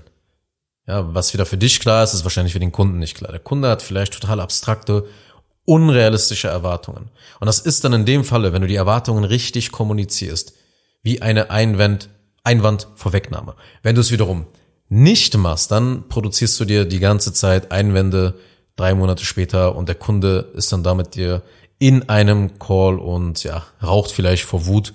Ja, 0.87 1.13
was 1.13 1.33
wieder 1.33 1.45
für 1.45 1.57
dich 1.57 1.79
klar 1.79 2.03
ist, 2.03 2.13
ist 2.13 2.25
wahrscheinlich 2.25 2.53
für 2.53 2.59
den 2.59 2.71
Kunden 2.71 2.99
nicht 2.99 3.15
klar. 3.15 3.31
Der 3.31 3.39
Kunde 3.39 3.69
hat 3.69 3.81
vielleicht 3.81 4.13
total 4.13 4.39
abstrakte 4.39 5.05
unrealistische 5.65 6.49
Erwartungen. 6.49 7.09
Und 7.39 7.45
das 7.45 7.59
ist 7.59 7.83
dann 7.83 7.93
in 7.93 8.05
dem 8.05 8.25
Falle, 8.25 8.51
wenn 8.51 8.61
du 8.61 8.67
die 8.67 8.75
Erwartungen 8.75 9.23
richtig 9.23 9.71
kommunizierst, 9.71 10.53
wie 11.03 11.21
eine 11.21 11.51
Einwand, 11.51 12.09
Einwandvorwegnahme. 12.43 13.55
Wenn 13.81 13.95
du 13.95 14.01
es 14.01 14.11
wiederum 14.11 14.45
nicht 14.89 15.37
machst, 15.37 15.71
dann 15.71 16.07
produzierst 16.09 16.59
du 16.59 16.65
dir 16.65 16.85
die 16.85 16.99
ganze 16.99 17.33
Zeit 17.33 17.71
Einwände 17.71 18.35
drei 18.75 18.93
Monate 18.93 19.23
später 19.23 19.75
und 19.75 19.87
der 19.87 19.95
Kunde 19.95 20.51
ist 20.53 20.71
dann 20.73 20.83
damit 20.83 21.15
dir 21.15 21.43
in 21.79 22.09
einem 22.09 22.59
Call 22.59 22.99
und 22.99 23.43
ja, 23.43 23.63
raucht 23.81 24.11
vielleicht 24.11 24.43
vor 24.43 24.65
Wut. 24.65 24.93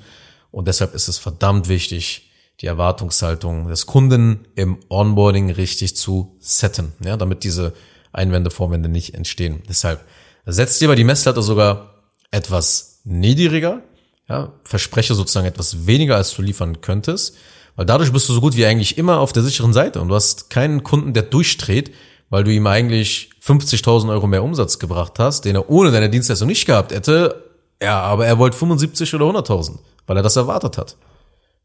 Und 0.51 0.69
deshalb 0.69 0.95
ist 0.95 1.09
es 1.09 1.19
verdammt 1.19 1.69
wichtig, 1.69 2.28
die 2.61 2.67
Erwartungshaltung 2.67 3.69
des 3.69 3.87
Kunden 3.87 4.47
im 4.57 4.79
Onboarding 4.89 5.51
richtig 5.51 5.97
zu 5.97 6.37
setten, 6.41 6.93
ja, 7.05 7.17
damit 7.17 7.45
diese 7.45 7.73
Einwände, 8.13 8.51
Vorwände 8.51 8.89
nicht 8.89 9.15
entstehen. 9.15 9.63
Deshalb 9.69 10.05
setzt 10.45 10.81
dir 10.81 10.89
aber 10.89 10.97
die 10.97 11.05
Messlatte 11.05 11.43
sogar 11.43 11.95
etwas 12.31 13.01
niedriger, 13.05 13.83
ja, 14.29 14.53
verspreche 14.65 15.15
sozusagen 15.15 15.47
etwas 15.47 15.87
weniger, 15.87 16.17
als 16.17 16.35
du 16.35 16.43
liefern 16.43 16.81
könntest, 16.81 17.37
weil 17.77 17.87
dadurch 17.87 18.13
bist 18.13 18.29
du 18.29 18.33
so 18.33 18.41
gut 18.41 18.57
wie 18.57 18.67
eigentlich 18.67 18.99
immer 18.99 19.21
auf 19.21 19.33
der 19.33 19.43
sicheren 19.43 19.73
Seite 19.73 20.01
und 20.01 20.09
du 20.09 20.15
hast 20.15 20.51
keinen 20.51 20.83
Kunden, 20.83 21.13
der 21.13 21.23
durchdreht, 21.23 21.93
weil 22.29 22.45
du 22.45 22.53
ihm 22.53 22.67
eigentlich 22.67 23.31
50.000 23.43 24.11
Euro 24.11 24.27
mehr 24.27 24.43
Umsatz 24.43 24.79
gebracht 24.79 25.19
hast, 25.19 25.45
den 25.45 25.55
er 25.55 25.71
ohne 25.71 25.93
deine 25.93 26.11
Dienstleistung 26.11 26.49
nicht 26.49 26.67
gehabt 26.67 26.93
hätte. 26.93 27.45
Ja, 27.81 28.01
aber 28.01 28.27
er 28.27 28.39
wollte 28.39 28.57
75 28.59 29.15
oder 29.15 29.27
100.000, 29.27 29.79
weil 30.07 30.17
er 30.17 30.23
das 30.23 30.37
erwartet 30.37 30.77
hat. 30.77 30.97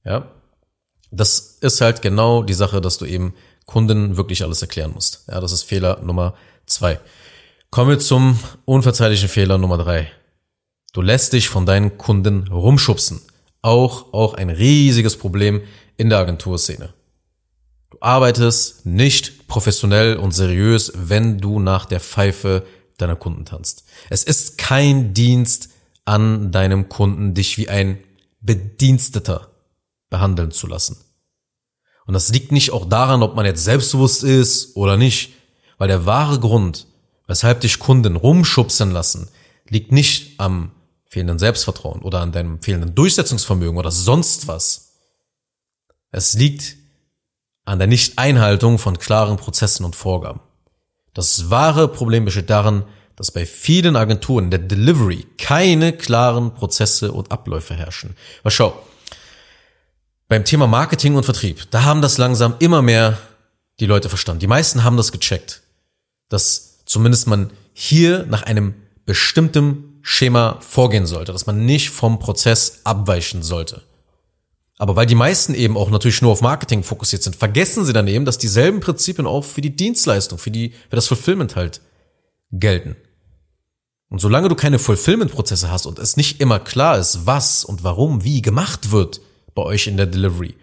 Ja, 0.05 0.27
das 1.13 1.57
ist 1.61 1.81
halt 1.81 2.01
genau 2.01 2.43
die 2.43 2.53
Sache, 2.53 2.81
dass 2.81 2.97
du 2.97 3.05
eben 3.05 3.33
Kunden 3.65 4.17
wirklich 4.17 4.43
alles 4.43 4.61
erklären 4.61 4.91
musst. 4.93 5.25
Ja, 5.29 5.39
das 5.39 5.51
ist 5.51 5.63
Fehler 5.63 5.99
Nummer 6.01 6.33
zwei. 6.65 6.99
Kommen 7.69 7.91
wir 7.91 7.99
zum 7.99 8.39
unverzeihlichen 8.65 9.29
Fehler 9.29 9.57
Nummer 9.57 9.77
drei. 9.77 10.11
Du 10.91 11.01
lässt 11.01 11.33
dich 11.33 11.49
von 11.49 11.65
deinen 11.65 11.97
Kunden 11.97 12.47
rumschubsen. 12.47 13.21
Auch, 13.61 14.13
auch 14.13 14.33
ein 14.33 14.49
riesiges 14.49 15.17
Problem 15.17 15.61
in 15.97 16.09
der 16.09 16.19
Agenturszene. 16.19 16.93
Du 17.89 17.97
arbeitest 18.01 18.85
nicht 18.85 19.47
professionell 19.47 20.17
und 20.17 20.33
seriös, 20.33 20.91
wenn 20.95 21.37
du 21.37 21.59
nach 21.59 21.85
der 21.85 21.99
Pfeife 21.99 22.65
deiner 22.97 23.15
Kunden 23.15 23.45
tanzt. 23.45 23.85
Es 24.09 24.23
ist 24.23 24.57
kein 24.57 25.13
Dienst 25.13 25.69
an 26.05 26.51
deinem 26.51 26.89
Kunden, 26.89 27.33
dich 27.33 27.57
wie 27.57 27.69
ein 27.69 27.99
Bediensteter 28.41 29.49
behandeln 30.09 30.51
zu 30.51 30.67
lassen. 30.67 31.02
Und 32.05 32.13
das 32.13 32.29
liegt 32.29 32.51
nicht 32.51 32.71
auch 32.71 32.87
daran, 32.87 33.23
ob 33.23 33.35
man 33.35 33.45
jetzt 33.45 33.63
selbstbewusst 33.63 34.23
ist 34.23 34.75
oder 34.75 34.97
nicht, 34.97 35.33
weil 35.77 35.87
der 35.87 36.05
wahre 36.05 36.39
Grund, 36.39 36.87
weshalb 37.27 37.61
dich 37.61 37.79
Kunden 37.79 38.15
rumschubsen 38.15 38.91
lassen, 38.91 39.29
liegt 39.69 39.91
nicht 39.91 40.39
am 40.39 40.71
fehlenden 41.07 41.39
Selbstvertrauen 41.39 42.01
oder 42.01 42.21
an 42.21 42.31
deinem 42.31 42.61
fehlenden 42.61 42.95
Durchsetzungsvermögen 42.95 43.77
oder 43.77 43.91
sonst 43.91 44.47
was. 44.47 44.93
Es 46.11 46.33
liegt 46.33 46.75
an 47.65 47.79
der 47.79 47.87
Nicht-Einhaltung 47.87 48.77
von 48.77 48.97
klaren 48.99 49.37
Prozessen 49.37 49.85
und 49.85 49.95
Vorgaben. 49.95 50.41
Das 51.13 51.49
wahre 51.49 51.87
Problem 51.87 52.25
besteht 52.25 52.49
darin, 52.49 52.83
dass 53.15 53.31
bei 53.31 53.45
vielen 53.45 53.95
Agenturen 53.95 54.49
der 54.49 54.59
Delivery 54.59 55.25
keine 55.37 55.93
klaren 55.93 56.53
Prozesse 56.53 57.11
und 57.11 57.31
Abläufe 57.31 57.75
herrschen. 57.75 58.15
Aber 58.41 58.51
schau, 58.51 58.81
beim 60.33 60.45
Thema 60.45 60.65
Marketing 60.65 61.13
und 61.13 61.25
Vertrieb, 61.25 61.69
da 61.69 61.83
haben 61.83 62.01
das 62.01 62.17
langsam 62.17 62.55
immer 62.57 62.81
mehr 62.81 63.19
die 63.79 63.85
Leute 63.85 64.09
verstanden. 64.09 64.39
Die 64.39 64.47
meisten 64.47 64.83
haben 64.83 64.97
das 64.97 65.11
gecheckt, 65.11 65.61
dass 66.27 66.83
zumindest 66.85 67.27
man 67.27 67.51
hier 67.71 68.25
nach 68.25 68.41
einem 68.41 68.73
bestimmten 69.05 69.99
Schema 70.01 70.57
vorgehen 70.61 71.05
sollte, 71.05 71.33
dass 71.33 71.45
man 71.45 71.67
nicht 71.67 71.91
vom 71.91 72.17
Prozess 72.17 72.79
abweichen 72.83 73.43
sollte. 73.43 73.83
Aber 74.79 74.95
weil 74.95 75.05
die 75.05 75.13
meisten 75.13 75.53
eben 75.53 75.77
auch 75.77 75.91
natürlich 75.91 76.23
nur 76.23 76.31
auf 76.31 76.41
Marketing 76.41 76.81
fokussiert 76.81 77.21
sind, 77.21 77.35
vergessen 77.35 77.85
sie 77.85 77.93
dann 77.93 78.07
eben, 78.07 78.25
dass 78.25 78.39
dieselben 78.39 78.79
Prinzipien 78.79 79.27
auch 79.27 79.45
für 79.45 79.61
die 79.61 79.75
Dienstleistung, 79.75 80.39
für 80.39 80.49
die, 80.49 80.73
für 80.89 80.95
das 80.95 81.05
Fulfillment 81.05 81.55
halt 81.55 81.79
gelten. 82.51 82.95
Und 84.09 84.17
solange 84.17 84.49
du 84.49 84.55
keine 84.55 84.79
Fulfillment-Prozesse 84.79 85.69
hast 85.69 85.85
und 85.85 85.99
es 85.99 86.17
nicht 86.17 86.41
immer 86.41 86.59
klar 86.59 86.97
ist, 86.97 87.27
was 87.27 87.63
und 87.63 87.83
warum 87.83 88.23
wie 88.23 88.41
gemacht 88.41 88.89
wird 88.89 89.21
bei 89.53 89.61
euch 89.63 89.87
in 89.87 89.97
der 89.97 90.05
Delivery, 90.05 90.55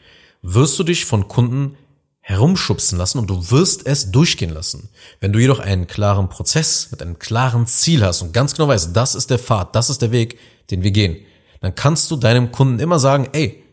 wirst 0.43 0.79
du 0.79 0.85
dich 0.85 1.05
von 1.05 1.29
Kunden 1.29 1.77
herumschubsen 2.21 2.99
lassen 2.99 3.19
und 3.19 3.29
du 3.29 3.51
wirst 3.51 3.87
es 3.87 4.11
durchgehen 4.11 4.51
lassen. 4.51 4.89
Wenn 5.21 5.33
du 5.33 5.39
jedoch 5.39 5.59
einen 5.59 5.87
klaren 5.87 6.29
Prozess 6.29 6.89
mit 6.91 7.03
einem 7.03 7.19
klaren 7.19 7.67
Ziel 7.67 8.05
hast 8.05 8.23
und 8.23 8.33
ganz 8.33 8.55
genau 8.55 8.69
weißt, 8.69 8.95
das 8.95 9.15
ist 9.15 9.31
der 9.31 9.39
Pfad, 9.39 9.75
das 9.75 9.91
ist 9.91 10.03
der 10.03 10.13
Weg, 10.13 10.39
den 10.71 10.83
wir 10.83 10.91
gehen, 10.91 11.17
dann 11.61 11.75
kannst 11.75 12.11
du 12.11 12.17
deinem 12.17 12.53
Kunden 12.53 12.79
immer 12.79 12.99
sagen, 12.99 13.29
ey, 13.33 13.65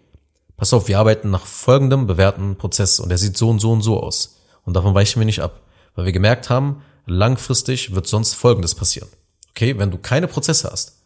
pass 0.56 0.74
auf, 0.74 0.88
wir 0.88 0.98
arbeiten 0.98 1.30
nach 1.30 1.46
folgendem 1.46 2.08
bewährten 2.08 2.56
Prozess 2.58 3.00
und 3.00 3.10
der 3.10 3.18
sieht 3.18 3.38
so 3.38 3.50
und 3.50 3.60
so 3.60 3.72
und 3.72 3.82
so 3.82 4.02
aus. 4.02 4.38
Und 4.64 4.74
davon 4.74 4.96
weichen 4.96 5.20
wir 5.20 5.26
nicht 5.26 5.42
ab, 5.42 5.62
weil 5.96 6.06
wir 6.06 6.12
gemerkt 6.12 6.50
haben, 6.50 6.82
langfristig 7.06 7.94
wird 7.94 8.08
sonst 8.08 8.34
Folgendes 8.34 8.76
passieren. 8.76 9.10
Okay, 9.52 9.78
wenn 9.78 9.92
du 9.92 9.98
keine 9.98 10.28
Prozesse 10.28 10.70
hast, 10.72 11.04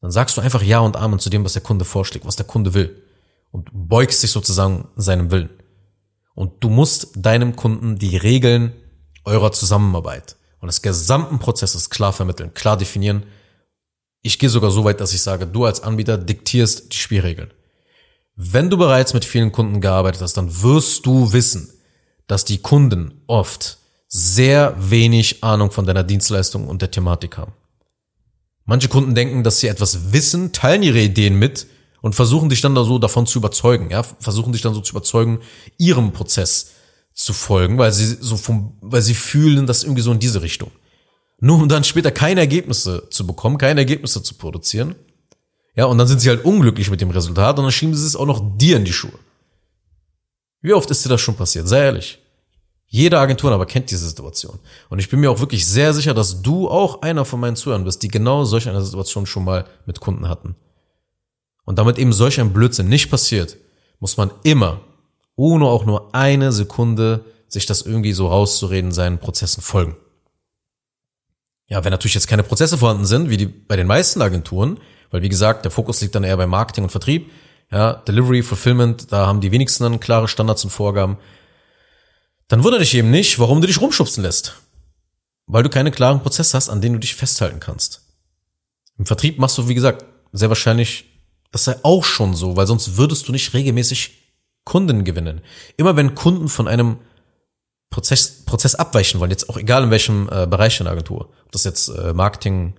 dann 0.00 0.10
sagst 0.10 0.36
du 0.36 0.40
einfach 0.40 0.62
Ja 0.62 0.80
und 0.80 0.96
Amen 0.96 1.18
zu 1.18 1.30
dem, 1.30 1.44
was 1.44 1.54
der 1.54 1.62
Kunde 1.62 1.84
vorschlägt, 1.84 2.26
was 2.26 2.36
der 2.36 2.46
Kunde 2.46 2.74
will 2.74 3.02
und 3.50 3.70
beugst 3.72 4.22
dich 4.22 4.30
sozusagen 4.30 4.88
seinem 4.96 5.30
Willen. 5.30 5.50
Und 6.34 6.62
du 6.64 6.70
musst 6.70 7.08
deinem 7.16 7.56
Kunden 7.56 7.98
die 7.98 8.16
Regeln 8.16 8.72
eurer 9.24 9.52
Zusammenarbeit 9.52 10.36
und 10.60 10.68
des 10.68 10.82
gesamten 10.82 11.38
Prozesses 11.38 11.90
klar 11.90 12.12
vermitteln, 12.12 12.54
klar 12.54 12.76
definieren. 12.76 13.24
Ich 14.22 14.38
gehe 14.38 14.48
sogar 14.48 14.70
so 14.70 14.84
weit, 14.84 15.00
dass 15.00 15.14
ich 15.14 15.22
sage, 15.22 15.46
du 15.46 15.64
als 15.64 15.82
Anbieter 15.82 16.18
diktierst 16.18 16.92
die 16.92 16.96
Spielregeln. 16.96 17.52
Wenn 18.36 18.70
du 18.70 18.78
bereits 18.78 19.12
mit 19.12 19.24
vielen 19.24 19.52
Kunden 19.52 19.80
gearbeitet 19.80 20.22
hast, 20.22 20.36
dann 20.36 20.62
wirst 20.62 21.04
du 21.04 21.32
wissen, 21.32 21.70
dass 22.26 22.44
die 22.44 22.58
Kunden 22.58 23.22
oft 23.26 23.78
sehr 24.08 24.74
wenig 24.78 25.42
Ahnung 25.44 25.70
von 25.70 25.84
deiner 25.84 26.04
Dienstleistung 26.04 26.68
und 26.68 26.82
der 26.82 26.90
Thematik 26.90 27.36
haben. 27.36 27.52
Manche 28.64 28.88
Kunden 28.88 29.14
denken, 29.14 29.42
dass 29.42 29.60
sie 29.60 29.68
etwas 29.68 30.12
wissen, 30.12 30.52
teilen 30.52 30.82
ihre 30.82 31.00
Ideen 31.00 31.38
mit 31.38 31.66
und 32.02 32.14
versuchen 32.14 32.48
dich 32.48 32.60
dann 32.60 32.74
da 32.74 32.84
so 32.84 32.98
davon 32.98 33.26
zu 33.26 33.38
überzeugen, 33.38 33.90
ja, 33.90 34.02
versuchen 34.02 34.52
dich 34.52 34.62
dann 34.62 34.74
so 34.74 34.80
zu 34.80 34.92
überzeugen, 34.92 35.40
ihrem 35.78 36.12
Prozess 36.12 36.72
zu 37.12 37.32
folgen, 37.32 37.78
weil 37.78 37.92
sie 37.92 38.16
so 38.20 38.36
vom, 38.36 38.76
weil 38.80 39.02
sie 39.02 39.14
fühlen, 39.14 39.66
dass 39.66 39.82
irgendwie 39.82 40.02
so 40.02 40.12
in 40.12 40.18
diese 40.18 40.42
Richtung. 40.42 40.70
Nur 41.40 41.56
um 41.56 41.68
dann 41.68 41.84
später 41.84 42.10
keine 42.10 42.40
Ergebnisse 42.40 43.08
zu 43.10 43.26
bekommen, 43.26 43.58
keine 43.58 43.80
Ergebnisse 43.80 44.22
zu 44.22 44.34
produzieren. 44.34 44.94
Ja, 45.74 45.86
und 45.86 45.98
dann 45.98 46.06
sind 46.06 46.20
sie 46.20 46.28
halt 46.28 46.44
unglücklich 46.44 46.90
mit 46.90 47.00
dem 47.00 47.10
Resultat 47.10 47.58
und 47.58 47.64
dann 47.64 47.72
schieben 47.72 47.94
sie 47.94 48.06
es 48.06 48.16
auch 48.16 48.26
noch 48.26 48.58
dir 48.58 48.76
in 48.76 48.84
die 48.84 48.92
Schuhe. 48.92 49.18
Wie 50.60 50.74
oft 50.74 50.90
ist 50.90 51.04
dir 51.04 51.08
das 51.08 51.20
schon 51.20 51.36
passiert? 51.36 51.68
Sehr 51.68 51.84
ehrlich. 51.84 52.18
Jede 52.86 53.18
Agentur 53.18 53.52
aber 53.52 53.66
kennt 53.66 53.90
diese 53.90 54.06
Situation. 54.06 54.58
Und 54.88 54.98
ich 54.98 55.08
bin 55.08 55.20
mir 55.20 55.30
auch 55.30 55.38
wirklich 55.38 55.66
sehr 55.66 55.94
sicher, 55.94 56.12
dass 56.12 56.42
du 56.42 56.68
auch 56.68 57.02
einer 57.02 57.24
von 57.24 57.40
meinen 57.40 57.56
Zuhörern 57.56 57.84
bist, 57.84 58.02
die 58.02 58.08
genau 58.08 58.44
solch 58.44 58.68
eine 58.68 58.82
Situation 58.82 59.26
schon 59.26 59.44
mal 59.44 59.64
mit 59.86 60.00
Kunden 60.00 60.28
hatten. 60.28 60.56
Und 61.70 61.78
damit 61.78 61.98
eben 61.98 62.12
solch 62.12 62.40
ein 62.40 62.52
Blödsinn 62.52 62.88
nicht 62.88 63.12
passiert, 63.12 63.56
muss 64.00 64.16
man 64.16 64.32
immer, 64.42 64.80
ohne 65.36 65.66
auch 65.66 65.84
nur 65.84 66.12
eine 66.16 66.50
Sekunde, 66.50 67.24
sich 67.46 67.64
das 67.64 67.82
irgendwie 67.82 68.12
so 68.12 68.26
rauszureden, 68.26 68.90
seinen 68.90 69.18
Prozessen 69.18 69.62
folgen. 69.62 69.96
Ja, 71.68 71.84
wenn 71.84 71.92
natürlich 71.92 72.14
jetzt 72.14 72.26
keine 72.26 72.42
Prozesse 72.42 72.76
vorhanden 72.76 73.04
sind, 73.04 73.30
wie 73.30 73.36
die 73.36 73.46
bei 73.46 73.76
den 73.76 73.86
meisten 73.86 74.20
Agenturen, 74.20 74.80
weil 75.12 75.22
wie 75.22 75.28
gesagt, 75.28 75.64
der 75.64 75.70
Fokus 75.70 76.00
liegt 76.00 76.16
dann 76.16 76.24
eher 76.24 76.36
bei 76.36 76.48
Marketing 76.48 76.82
und 76.82 76.90
Vertrieb, 76.90 77.30
ja, 77.70 77.92
Delivery, 77.92 78.42
Fulfillment, 78.42 79.12
da 79.12 79.28
haben 79.28 79.40
die 79.40 79.52
wenigsten 79.52 79.84
dann 79.84 80.00
klare 80.00 80.26
Standards 80.26 80.64
und 80.64 80.70
Vorgaben, 80.70 81.18
dann 82.48 82.64
wundere 82.64 82.80
dich 82.80 82.96
eben 82.96 83.12
nicht, 83.12 83.38
warum 83.38 83.60
du 83.60 83.68
dich 83.68 83.80
rumschubsen 83.80 84.24
lässt. 84.24 84.56
Weil 85.46 85.62
du 85.62 85.68
keine 85.68 85.92
klaren 85.92 86.20
Prozesse 86.20 86.56
hast, 86.56 86.68
an 86.68 86.80
denen 86.80 86.94
du 86.94 86.98
dich 86.98 87.14
festhalten 87.14 87.60
kannst. 87.60 88.02
Im 88.98 89.06
Vertrieb 89.06 89.38
machst 89.38 89.56
du, 89.56 89.68
wie 89.68 89.74
gesagt, 89.74 90.04
sehr 90.32 90.48
wahrscheinlich 90.48 91.09
das 91.50 91.64
sei 91.64 91.76
auch 91.82 92.04
schon 92.04 92.34
so, 92.34 92.56
weil 92.56 92.66
sonst 92.66 92.96
würdest 92.96 93.28
du 93.28 93.32
nicht 93.32 93.52
regelmäßig 93.54 94.18
Kunden 94.64 95.04
gewinnen. 95.04 95.40
Immer 95.76 95.96
wenn 95.96 96.14
Kunden 96.14 96.48
von 96.48 96.68
einem 96.68 96.98
Prozess, 97.90 98.44
Prozess 98.44 98.76
abweichen 98.76 99.18
wollen, 99.18 99.30
jetzt 99.30 99.48
auch 99.48 99.56
egal 99.56 99.84
in 99.84 99.90
welchem 99.90 100.28
äh, 100.30 100.46
Bereich 100.46 100.78
in 100.78 100.84
der 100.84 100.92
Agentur, 100.92 101.30
ob 101.44 101.52
das 101.52 101.64
jetzt 101.64 101.88
äh, 101.88 102.12
Marketing, 102.12 102.74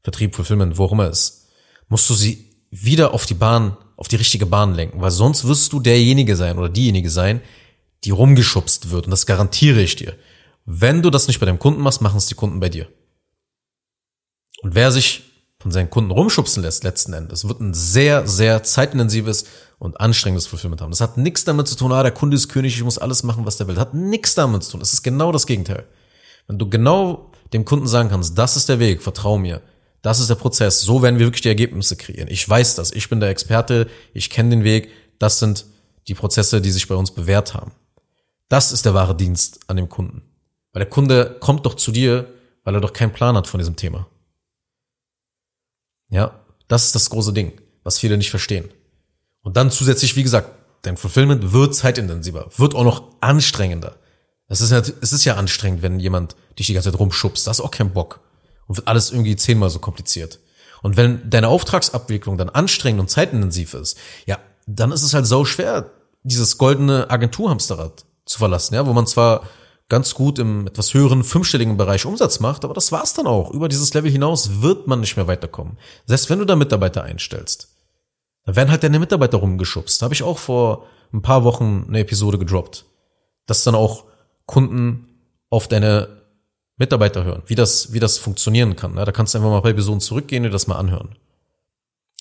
Vertrieb, 0.00 0.34
Fulfillment, 0.34 0.78
wo 0.78 0.84
auch 0.84 0.92
immer 0.92 1.10
ist, 1.10 1.48
musst 1.88 2.08
du 2.08 2.14
sie 2.14 2.56
wieder 2.70 3.12
auf 3.12 3.26
die 3.26 3.34
Bahn, 3.34 3.76
auf 3.96 4.08
die 4.08 4.16
richtige 4.16 4.46
Bahn 4.46 4.74
lenken, 4.74 5.00
weil 5.00 5.10
sonst 5.10 5.46
wirst 5.46 5.72
du 5.72 5.80
derjenige 5.80 6.36
sein 6.36 6.58
oder 6.58 6.68
diejenige 6.68 7.10
sein, 7.10 7.42
die 8.04 8.10
rumgeschubst 8.10 8.90
wird. 8.90 9.06
Und 9.06 9.10
das 9.10 9.26
garantiere 9.26 9.82
ich 9.82 9.96
dir. 9.96 10.14
Wenn 10.64 11.02
du 11.02 11.10
das 11.10 11.28
nicht 11.28 11.38
bei 11.38 11.46
deinem 11.46 11.58
Kunden 11.58 11.80
machst, 11.80 12.00
machen 12.00 12.18
es 12.18 12.26
die 12.26 12.34
Kunden 12.34 12.60
bei 12.60 12.68
dir. 12.68 12.88
Und 14.62 14.74
wer 14.74 14.90
sich 14.90 15.22
von 15.58 15.70
seinen 15.70 15.90
Kunden 15.90 16.10
rumschubsen 16.10 16.62
lässt, 16.62 16.84
letzten 16.84 17.12
Endes, 17.12 17.48
wird 17.48 17.60
ein 17.60 17.74
sehr, 17.74 18.26
sehr 18.26 18.62
zeitintensives 18.62 19.46
und 19.78 20.00
anstrengendes 20.00 20.46
Fulfillment 20.46 20.80
haben. 20.80 20.90
Das 20.90 21.00
hat 21.00 21.16
nichts 21.16 21.44
damit 21.44 21.68
zu 21.68 21.76
tun, 21.76 21.92
ah, 21.92 22.02
der 22.02 22.12
Kunde 22.12 22.36
ist 22.36 22.48
König, 22.48 22.74
ich 22.74 22.84
muss 22.84 22.98
alles 22.98 23.22
machen, 23.22 23.46
was 23.46 23.56
der 23.56 23.66
will. 23.66 23.74
Das 23.74 23.82
hat 23.82 23.94
nichts 23.94 24.34
damit 24.34 24.64
zu 24.64 24.72
tun. 24.72 24.80
Das 24.80 24.92
ist 24.92 25.02
genau 25.02 25.32
das 25.32 25.46
Gegenteil. 25.46 25.86
Wenn 26.46 26.58
du 26.58 26.68
genau 26.68 27.30
dem 27.52 27.64
Kunden 27.64 27.86
sagen 27.86 28.08
kannst, 28.08 28.36
das 28.38 28.56
ist 28.56 28.68
der 28.68 28.78
Weg, 28.78 29.02
vertrau 29.02 29.38
mir, 29.38 29.62
das 30.02 30.20
ist 30.20 30.30
der 30.30 30.36
Prozess, 30.36 30.82
so 30.82 31.02
werden 31.02 31.18
wir 31.18 31.26
wirklich 31.26 31.42
die 31.42 31.48
Ergebnisse 31.48 31.96
kreieren. 31.96 32.28
Ich 32.30 32.48
weiß 32.48 32.76
das, 32.76 32.92
ich 32.92 33.08
bin 33.08 33.20
der 33.20 33.30
Experte, 33.30 33.88
ich 34.14 34.30
kenne 34.30 34.50
den 34.50 34.64
Weg, 34.64 34.90
das 35.18 35.38
sind 35.38 35.66
die 36.06 36.14
Prozesse, 36.14 36.60
die 36.60 36.70
sich 36.70 36.86
bei 36.86 36.94
uns 36.94 37.10
bewährt 37.10 37.54
haben. 37.54 37.72
Das 38.48 38.70
ist 38.70 38.84
der 38.84 38.94
wahre 38.94 39.16
Dienst 39.16 39.60
an 39.66 39.76
dem 39.76 39.88
Kunden. 39.88 40.22
Weil 40.72 40.80
der 40.80 40.90
Kunde 40.90 41.36
kommt 41.40 41.66
doch 41.66 41.74
zu 41.74 41.90
dir, 41.90 42.28
weil 42.62 42.74
er 42.74 42.80
doch 42.80 42.92
keinen 42.92 43.12
Plan 43.12 43.36
hat 43.36 43.46
von 43.46 43.58
diesem 43.58 43.76
Thema. 43.76 44.06
Ja, 46.08 46.40
das 46.68 46.86
ist 46.86 46.94
das 46.94 47.10
große 47.10 47.32
Ding, 47.32 47.60
was 47.84 47.98
viele 47.98 48.16
nicht 48.16 48.30
verstehen. 48.30 48.68
Und 49.42 49.56
dann 49.56 49.70
zusätzlich, 49.70 50.16
wie 50.16 50.22
gesagt, 50.22 50.50
dein 50.82 50.96
Fulfillment 50.96 51.52
wird 51.52 51.74
zeitintensiver, 51.74 52.48
wird 52.56 52.74
auch 52.74 52.84
noch 52.84 53.04
anstrengender. 53.20 53.96
Es 54.48 54.60
ist, 54.60 54.70
ja, 54.70 54.78
es 54.78 55.12
ist 55.12 55.24
ja 55.24 55.34
anstrengend, 55.34 55.82
wenn 55.82 55.98
jemand 55.98 56.36
dich 56.58 56.66
die 56.66 56.74
ganze 56.74 56.90
Zeit 56.90 57.00
rumschubst. 57.00 57.46
Da 57.46 57.52
du 57.52 57.64
auch 57.64 57.70
keinen 57.70 57.92
Bock. 57.92 58.20
Und 58.66 58.76
wird 58.76 58.88
alles 58.88 59.10
irgendwie 59.10 59.36
zehnmal 59.36 59.70
so 59.70 59.78
kompliziert. 59.78 60.40
Und 60.82 60.96
wenn 60.96 61.28
deine 61.28 61.48
Auftragsabwicklung 61.48 62.36
dann 62.38 62.48
anstrengend 62.48 63.00
und 63.00 63.08
zeitintensiv 63.08 63.74
ist, 63.74 63.96
ja, 64.26 64.38
dann 64.66 64.92
ist 64.92 65.02
es 65.02 65.14
halt 65.14 65.26
so 65.26 65.44
schwer, 65.44 65.90
dieses 66.22 66.58
goldene 66.58 67.10
Agenturhamsterrad 67.10 68.04
zu 68.24 68.38
verlassen, 68.38 68.74
ja, 68.74 68.86
wo 68.86 68.92
man 68.92 69.06
zwar 69.06 69.48
ganz 69.88 70.14
gut 70.14 70.38
im 70.38 70.66
etwas 70.66 70.94
höheren 70.94 71.22
fünfstelligen 71.22 71.76
Bereich 71.76 72.06
Umsatz 72.06 72.40
macht, 72.40 72.64
aber 72.64 72.74
das 72.74 72.90
war's 72.92 73.14
dann 73.14 73.26
auch. 73.26 73.50
Über 73.50 73.68
dieses 73.68 73.94
Level 73.94 74.10
hinaus 74.10 74.60
wird 74.62 74.86
man 74.86 75.00
nicht 75.00 75.16
mehr 75.16 75.28
weiterkommen. 75.28 75.78
Selbst 76.06 76.28
wenn 76.28 76.38
du 76.38 76.44
da 76.44 76.56
Mitarbeiter 76.56 77.04
einstellst, 77.04 77.68
dann 78.44 78.56
werden 78.56 78.70
halt 78.70 78.82
deine 78.82 78.98
Mitarbeiter 78.98 79.38
rumgeschubst. 79.38 80.00
Da 80.00 80.04
habe 80.04 80.14
ich 80.14 80.22
auch 80.22 80.38
vor 80.38 80.86
ein 81.12 81.22
paar 81.22 81.44
Wochen 81.44 81.84
eine 81.88 82.00
Episode 82.00 82.38
gedroppt, 82.38 82.84
dass 83.46 83.64
dann 83.64 83.74
auch 83.74 84.04
Kunden 84.46 85.08
auf 85.50 85.68
deine 85.68 86.22
Mitarbeiter 86.76 87.24
hören, 87.24 87.42
wie 87.46 87.54
das, 87.54 87.92
wie 87.92 88.00
das 88.00 88.18
funktionieren 88.18 88.76
kann. 88.76 88.96
Ja, 88.96 89.04
da 89.04 89.12
kannst 89.12 89.34
du 89.34 89.38
einfach 89.38 89.50
mal 89.50 89.60
bei 89.60 89.72
Personen 89.72 90.00
zurückgehen 90.00 90.44
und 90.44 90.52
das 90.52 90.66
mal 90.66 90.76
anhören. 90.76 91.16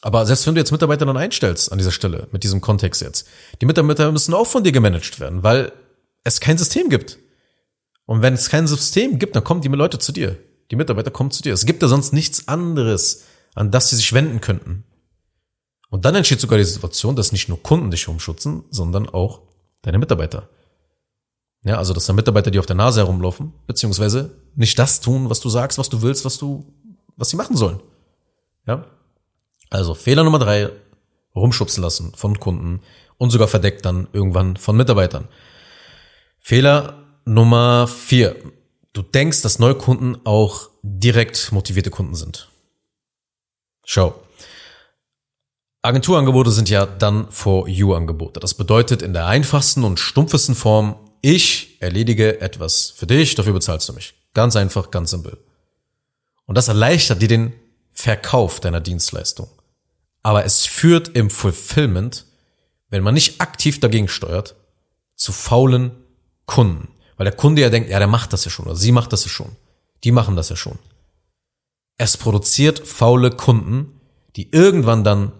Aber 0.01 0.25
selbst 0.25 0.45
wenn 0.45 0.53
du 0.55 0.61
jetzt 0.61 0.71
Mitarbeiter 0.71 1.05
dann 1.05 1.17
einstellst 1.17 1.71
an 1.71 1.79
dieser 1.79 1.91
Stelle, 1.91 2.27
mit 2.31 2.43
diesem 2.43 2.61
Kontext 2.61 3.01
jetzt, 3.01 3.27
die 3.59 3.65
Mitarbeiter 3.65 4.11
müssen 4.11 4.33
auch 4.33 4.45
von 4.45 4.63
dir 4.63 4.71
gemanagt 4.71 5.19
werden, 5.19 5.41
weil 5.41 5.71
es 6.23 6.39
kein 6.39 6.57
System 6.57 6.89
gibt. 6.89 7.17
Und 8.05 8.21
wenn 8.21 8.33
es 8.33 8.49
kein 8.49 8.67
System 8.67 9.19
gibt, 9.19 9.35
dann 9.35 9.43
kommen 9.43 9.61
die 9.61 9.67
Leute 9.67 9.99
zu 9.99 10.11
dir. 10.11 10.37
Die 10.71 10.75
Mitarbeiter 10.75 11.11
kommen 11.11 11.31
zu 11.31 11.43
dir. 11.43 11.53
Es 11.53 11.65
gibt 11.65 11.81
ja 11.81 11.87
sonst 11.87 12.13
nichts 12.13 12.47
anderes, 12.47 13.25
an 13.53 13.71
das 13.71 13.89
sie 13.89 13.95
sich 13.95 14.13
wenden 14.13 14.41
könnten. 14.41 14.83
Und 15.89 16.05
dann 16.05 16.15
entsteht 16.15 16.41
sogar 16.41 16.57
die 16.57 16.65
Situation, 16.65 17.15
dass 17.15 17.31
nicht 17.31 17.49
nur 17.49 17.61
Kunden 17.61 17.91
dich 17.91 18.07
umschützen, 18.07 18.63
sondern 18.69 19.07
auch 19.07 19.41
deine 19.81 19.99
Mitarbeiter. 19.99 20.49
Ja, 21.63 21.77
also 21.77 21.93
dass 21.93 22.05
da 22.05 22.13
Mitarbeiter, 22.13 22.51
die 22.51 22.59
auf 22.59 22.65
der 22.65 22.75
Nase 22.75 23.01
herumlaufen, 23.01 23.53
beziehungsweise 23.65 24.31
nicht 24.55 24.77
das 24.77 25.01
tun, 25.01 25.29
was 25.29 25.39
du 25.39 25.49
sagst, 25.49 25.77
was 25.77 25.89
du 25.89 26.01
willst, 26.01 26.25
was 26.25 26.37
du, 26.37 26.71
was 27.15 27.29
sie 27.29 27.37
machen 27.37 27.55
sollen. 27.55 27.79
Ja. 28.67 28.85
Also 29.69 29.95
Fehler 29.95 30.23
Nummer 30.23 30.39
drei, 30.39 30.69
rumschubsen 31.35 31.83
lassen 31.83 32.13
von 32.15 32.39
Kunden 32.39 32.81
und 33.17 33.31
sogar 33.31 33.47
verdeckt 33.47 33.85
dann 33.85 34.07
irgendwann 34.13 34.57
von 34.57 34.77
Mitarbeitern. 34.77 35.27
Fehler 36.39 37.04
Nummer 37.25 37.87
vier. 37.87 38.35
Du 38.93 39.01
denkst, 39.01 39.41
dass 39.41 39.57
Neukunden 39.57 40.25
auch 40.25 40.69
direkt 40.83 41.51
motivierte 41.51 41.89
Kunden 41.89 42.15
sind. 42.15 42.49
Schau. 43.83 44.21
Agenturangebote 45.81 46.51
sind 46.51 46.69
ja 46.69 46.85
dann 46.85 47.31
for 47.31 47.67
you 47.67 47.93
Angebote. 47.93 48.39
Das 48.39 48.53
bedeutet 48.53 49.01
in 49.01 49.13
der 49.13 49.25
einfachsten 49.25 49.83
und 49.83 49.99
stumpfesten 49.99 50.55
Form, 50.55 50.95
ich 51.21 51.81
erledige 51.81 52.41
etwas 52.41 52.91
für 52.91 53.07
dich, 53.07 53.33
dafür 53.33 53.53
bezahlst 53.53 53.89
du 53.89 53.93
mich. 53.93 54.13
Ganz 54.35 54.55
einfach, 54.55 54.91
ganz 54.91 55.09
simpel. 55.09 55.37
Und 56.45 56.55
das 56.55 56.67
erleichtert 56.67 57.21
dir 57.21 57.27
den 57.27 57.53
Verkauf 57.91 58.59
deiner 58.59 58.81
Dienstleistung. 58.81 59.49
Aber 60.21 60.45
es 60.45 60.65
führt 60.65 61.09
im 61.09 61.31
Fulfillment, 61.31 62.25
wenn 62.89 63.03
man 63.03 63.15
nicht 63.15 63.41
aktiv 63.41 63.79
dagegen 63.79 64.07
steuert, 64.07 64.55
zu 65.15 65.31
faulen 65.31 65.91
Kunden. 66.45 66.94
Weil 67.17 67.25
der 67.25 67.35
Kunde 67.35 67.61
ja 67.61 67.69
denkt, 67.69 67.89
ja, 67.89 67.99
der 67.99 68.07
macht 68.07 68.33
das 68.33 68.45
ja 68.45 68.51
schon 68.51 68.65
oder 68.65 68.75
sie 68.75 68.91
macht 68.91 69.13
das 69.13 69.23
ja 69.23 69.29
schon. 69.29 69.55
Die 70.03 70.11
machen 70.11 70.35
das 70.35 70.49
ja 70.49 70.55
schon. 70.55 70.77
Es 71.97 72.17
produziert 72.17 72.85
faule 72.85 73.31
Kunden, 73.31 73.99
die 74.35 74.51
irgendwann 74.51 75.03
dann 75.03 75.31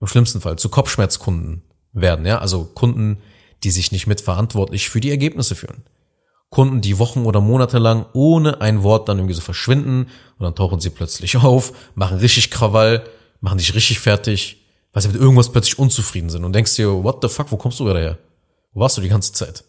im 0.00 0.06
schlimmsten 0.06 0.40
Fall 0.40 0.56
zu 0.56 0.68
Kopfschmerzkunden 0.68 1.62
werden, 1.92 2.26
ja, 2.26 2.38
also 2.38 2.64
Kunden, 2.64 3.18
die 3.62 3.70
sich 3.70 3.92
nicht 3.92 4.06
mitverantwortlich 4.06 4.90
für 4.90 5.00
die 5.00 5.10
Ergebnisse 5.10 5.54
fühlen. 5.54 5.84
Kunden, 6.50 6.80
die 6.80 6.98
Wochen 6.98 7.24
oder 7.24 7.40
Monate 7.40 7.78
lang 7.78 8.06
ohne 8.12 8.60
ein 8.60 8.82
Wort 8.82 9.08
dann 9.08 9.18
irgendwie 9.18 9.34
so 9.34 9.40
verschwinden 9.40 10.08
und 10.38 10.44
dann 10.44 10.54
tauchen 10.54 10.80
sie 10.80 10.90
plötzlich 10.90 11.36
auf, 11.42 11.72
machen 11.94 12.18
richtig 12.18 12.50
Krawall, 12.50 13.04
machen 13.40 13.58
dich 13.58 13.74
richtig 13.74 14.00
fertig, 14.00 14.64
weil 14.92 15.02
sie 15.02 15.08
mit 15.08 15.20
irgendwas 15.20 15.50
plötzlich 15.50 15.78
unzufrieden 15.78 16.30
sind 16.30 16.44
und 16.44 16.52
denkst 16.52 16.76
dir, 16.76 17.02
what 17.02 17.18
the 17.22 17.28
fuck, 17.28 17.50
wo 17.50 17.56
kommst 17.56 17.80
du 17.80 17.84
gerade 17.84 18.00
her? 18.00 18.18
Wo 18.72 18.80
warst 18.80 18.96
du 18.96 19.00
die 19.00 19.08
ganze 19.08 19.32
Zeit? 19.32 19.64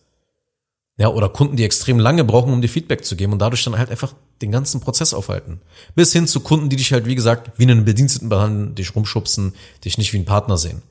Ja, 0.98 1.10
oder 1.10 1.28
Kunden, 1.28 1.58
die 1.58 1.66
extrem 1.66 2.00
lange 2.00 2.24
brauchen, 2.24 2.54
um 2.54 2.62
dir 2.62 2.70
Feedback 2.70 3.04
zu 3.04 3.18
geben 3.18 3.34
und 3.34 3.40
dadurch 3.40 3.64
dann 3.66 3.78
halt 3.78 3.90
einfach 3.90 4.16
den 4.42 4.52
ganzen 4.52 4.80
Prozess 4.80 5.14
aufhalten. 5.14 5.60
Bis 5.94 6.14
hin 6.14 6.26
zu 6.26 6.40
Kunden, 6.40 6.70
die 6.70 6.78
dich 6.78 6.94
halt, 6.94 7.06
wie 7.06 7.16
gesagt, 7.16 7.52
wie 7.58 7.64
einen 7.64 7.84
Bediensteten 7.84 8.30
behandeln, 8.30 8.76
dich 8.76 8.96
rumschubsen, 8.96 9.54
dich 9.84 9.98
nicht 9.98 10.14
wie 10.14 10.18
einen 10.18 10.26
Partner 10.26 10.58
sehen. 10.58 10.82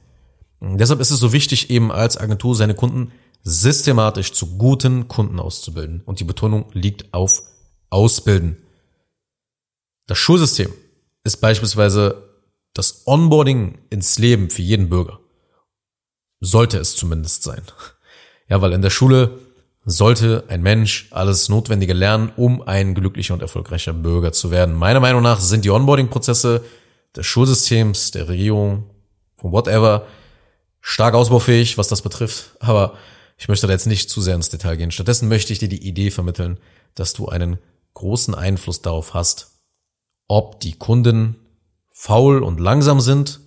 Und 0.61 0.79
deshalb 0.79 1.01
ist 1.01 1.11
es 1.11 1.21
so 1.21 1.33
wichtig, 1.33 1.71
eben 1.71 1.91
als 1.91 2.19
Agentur 2.19 2.55
seine 2.55 2.75
Kunden 2.75 3.13
systematisch 3.43 4.33
zu 4.33 4.57
guten 4.57 5.09
Kunden 5.09 5.39
auszubilden. 5.39 6.03
Und 6.05 6.21
die 6.21 6.25
Betonung 6.25 6.67
liegt 6.73 7.13
auf 7.15 7.43
Ausbilden. 7.91 8.59
Das 10.07 10.19
Schulsystem 10.19 10.73
ist 11.23 11.39
beispielsweise 11.39 12.29
das 12.75 13.07
Onboarding 13.07 13.79
ins 13.89 14.19
Leben 14.19 14.51
für 14.51 14.63
jeden 14.63 14.89
Bürger. 14.91 15.21
Sollte 16.41 16.79
es 16.79 16.97
zumindest 16.97 17.43
sein. 17.43 17.63
Ja, 18.49 18.61
weil 18.61 18.73
in 18.73 18.83
der 18.83 18.91
Schule 18.91 19.39
sollte 19.85 20.45
ein 20.49 20.63
Mensch 20.63 21.09
alles 21.11 21.49
Notwendige 21.49 21.93
lernen, 21.93 22.33
um 22.37 22.63
ein 22.63 22.95
glücklicher 22.95 23.35
und 23.35 23.43
erfolgreicher 23.43 23.93
Bürger 23.93 24.33
zu 24.33 24.51
werden. 24.51 24.75
Meiner 24.75 25.01
Meinung 25.01 25.23
nach 25.23 25.41
sind 25.41 25.65
die 25.65 25.71
Onboarding-Prozesse 25.71 26.65
des 27.15 27.27
Schulsystems, 27.27 28.11
der 28.11 28.29
Regierung, 28.29 28.91
von 29.37 29.53
whatever, 29.53 30.07
stark 30.81 31.15
ausbaufähig, 31.15 31.77
was 31.77 31.89
das 31.89 32.03
betrifft. 32.03 32.57
Aber 32.61 32.95
ich 33.37 33.49
möchte 33.49 33.67
da 33.67 33.73
jetzt 33.73 33.87
nicht 33.87 34.09
zu 34.09 34.21
sehr 34.21 34.35
ins 34.35 34.49
Detail 34.49 34.77
gehen. 34.77 34.91
Stattdessen 34.91 35.29
möchte 35.29 35.53
ich 35.53 35.59
dir 35.59 35.69
die 35.69 35.87
Idee 35.87 36.11
vermitteln, 36.11 36.59
dass 36.95 37.13
du 37.13 37.29
einen 37.29 37.59
großen 37.93 38.35
Einfluss 38.35 38.81
darauf 38.81 39.13
hast, 39.13 39.61
ob 40.29 40.61
die 40.61 40.79
Kunden 40.79 41.37
faul 41.93 42.43
und 42.43 42.59
langsam 42.59 43.01
sind 43.01 43.41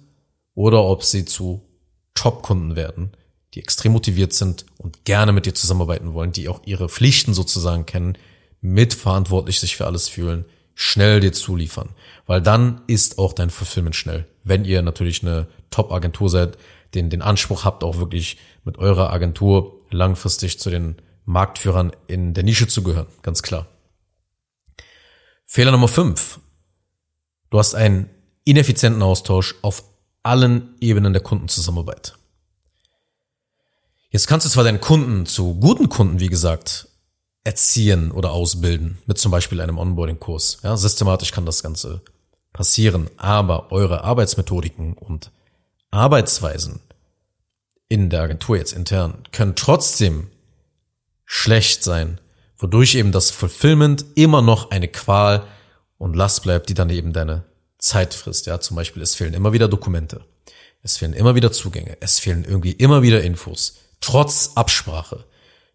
oder 0.53 0.83
ob 0.83 1.03
sie 1.03 1.25
zu 1.25 1.63
Top-Kunden 2.13 2.75
werden 2.75 3.11
die 3.53 3.61
extrem 3.63 3.93
motiviert 3.93 4.33
sind 4.33 4.65
und 4.87 5.03
gerne 5.03 5.33
mit 5.33 5.45
dir 5.45 5.53
zusammenarbeiten 5.53 6.13
wollen, 6.13 6.31
die 6.31 6.47
auch 6.47 6.61
ihre 6.63 6.87
Pflichten 6.87 7.33
sozusagen 7.33 7.85
kennen, 7.85 8.17
mitverantwortlich 8.61 9.59
sich 9.59 9.75
für 9.75 9.85
alles 9.85 10.07
fühlen, 10.07 10.45
schnell 10.75 11.19
dir 11.19 11.33
zuliefern. 11.33 11.89
Weil 12.25 12.41
dann 12.41 12.79
ist 12.87 13.19
auch 13.19 13.33
dein 13.33 13.49
Fulfillment 13.49 13.97
schnell. 13.97 14.27
Wenn 14.45 14.63
ihr 14.63 14.81
natürlich 14.81 15.23
eine 15.23 15.47
Top-Agentur 15.71 16.29
seid, 16.29 16.57
den, 16.93 17.09
den 17.09 17.21
Anspruch 17.21 17.65
habt, 17.65 17.83
auch 17.83 17.97
wirklich 17.97 18.37
mit 18.63 18.77
eurer 18.77 19.11
Agentur 19.11 19.81
langfristig 19.89 20.57
zu 20.57 20.69
den 20.69 20.95
Marktführern 21.25 21.91
in 22.07 22.33
der 22.33 22.45
Nische 22.45 22.69
zu 22.69 22.81
gehören. 22.81 23.07
Ganz 23.23 23.43
klar. 23.43 23.67
Fehler 25.45 25.71
Nummer 25.71 25.89
5. 25.89 26.39
Du 27.49 27.59
hast 27.59 27.75
einen 27.75 28.09
ineffizienten 28.45 29.01
Austausch 29.01 29.55
auf 29.63 29.83
allen 30.23 30.75
Ebenen 30.79 31.11
der 31.11 31.23
Kundenzusammenarbeit. 31.23 32.16
Jetzt 34.09 34.27
kannst 34.27 34.45
du 34.45 34.49
zwar 34.49 34.63
deinen 34.63 34.79
Kunden 34.79 35.25
zu 35.25 35.55
guten 35.55 35.89
Kunden, 35.89 36.19
wie 36.19 36.29
gesagt, 36.29 36.87
erziehen 37.43 38.11
oder 38.11 38.31
ausbilden, 38.31 38.97
mit 39.05 39.17
zum 39.17 39.31
Beispiel 39.31 39.59
einem 39.59 39.77
Onboarding-Kurs. 39.77 40.59
Ja, 40.63 40.77
systematisch 40.77 41.31
kann 41.31 41.45
das 41.45 41.61
Ganze 41.61 42.01
passieren, 42.53 43.09
aber 43.17 43.71
eure 43.71 44.03
Arbeitsmethodiken 44.03 44.93
und 44.93 45.31
Arbeitsweisen 45.91 46.79
in 47.89 48.09
der 48.09 48.21
Agentur 48.21 48.57
jetzt 48.57 48.73
intern 48.73 49.23
können 49.31 49.55
trotzdem 49.55 50.27
schlecht 51.25 51.83
sein, 51.83 52.19
wodurch 52.57 52.95
eben 52.95 53.11
das 53.11 53.31
Fulfillment 53.31 54.05
immer 54.15 54.41
noch 54.41 54.71
eine 54.71 54.87
Qual 54.87 55.47
und 55.97 56.15
Last 56.15 56.43
bleibt, 56.43 56.69
die 56.69 56.73
dann 56.73 56.89
eben 56.89 57.13
deine 57.13 57.43
Zeit 57.77 58.13
frisst. 58.13 58.45
Ja, 58.45 58.59
zum 58.59 58.75
Beispiel, 58.75 59.01
es 59.01 59.15
fehlen 59.15 59.33
immer 59.33 59.53
wieder 59.53 59.67
Dokumente. 59.67 60.25
Es 60.81 60.97
fehlen 60.97 61.13
immer 61.13 61.35
wieder 61.35 61.51
Zugänge. 61.51 61.97
Es 61.99 62.19
fehlen 62.19 62.45
irgendwie 62.45 62.71
immer 62.71 63.01
wieder 63.01 63.21
Infos 63.21 63.75
trotz 64.01 64.51
Absprache. 64.55 65.25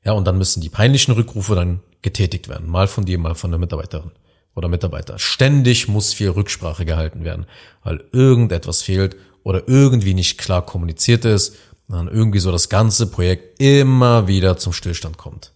Ja, 0.04 0.12
und 0.12 0.24
dann 0.24 0.38
müssen 0.38 0.60
die 0.60 0.68
peinlichen 0.68 1.14
Rückrufe 1.14 1.54
dann 1.54 1.80
getätigt 2.02 2.48
werden. 2.48 2.68
Mal 2.68 2.88
von 2.88 3.04
dir, 3.04 3.18
mal 3.18 3.34
von 3.34 3.50
der 3.50 3.60
Mitarbeiterin 3.60 4.10
oder 4.54 4.68
Mitarbeiter. 4.68 5.18
Ständig 5.18 5.88
muss 5.88 6.12
viel 6.12 6.30
Rücksprache 6.30 6.84
gehalten 6.84 7.24
werden, 7.24 7.46
weil 7.84 8.04
irgendetwas 8.12 8.82
fehlt 8.82 9.16
oder 9.44 9.68
irgendwie 9.68 10.14
nicht 10.14 10.38
klar 10.38 10.64
kommuniziert 10.64 11.24
ist 11.24 11.56
und 11.88 11.96
dann 11.96 12.08
irgendwie 12.08 12.38
so 12.38 12.52
das 12.52 12.68
ganze 12.68 13.06
Projekt 13.06 13.60
immer 13.60 14.26
wieder 14.28 14.56
zum 14.56 14.72
Stillstand 14.72 15.16
kommt. 15.16 15.52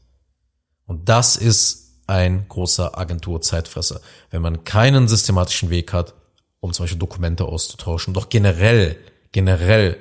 Und 0.86 1.08
das 1.08 1.36
ist 1.36 2.02
ein 2.06 2.46
großer 2.48 2.96
Agentur-Zeitfresser, 2.96 4.00
wenn 4.30 4.42
man 4.42 4.64
keinen 4.64 5.08
systematischen 5.08 5.70
Weg 5.70 5.92
hat, 5.92 6.14
um 6.60 6.72
zum 6.72 6.84
Beispiel 6.84 6.98
Dokumente 6.98 7.44
auszutauschen, 7.44 8.14
doch 8.14 8.28
generell, 8.28 8.96
generell 9.32 9.98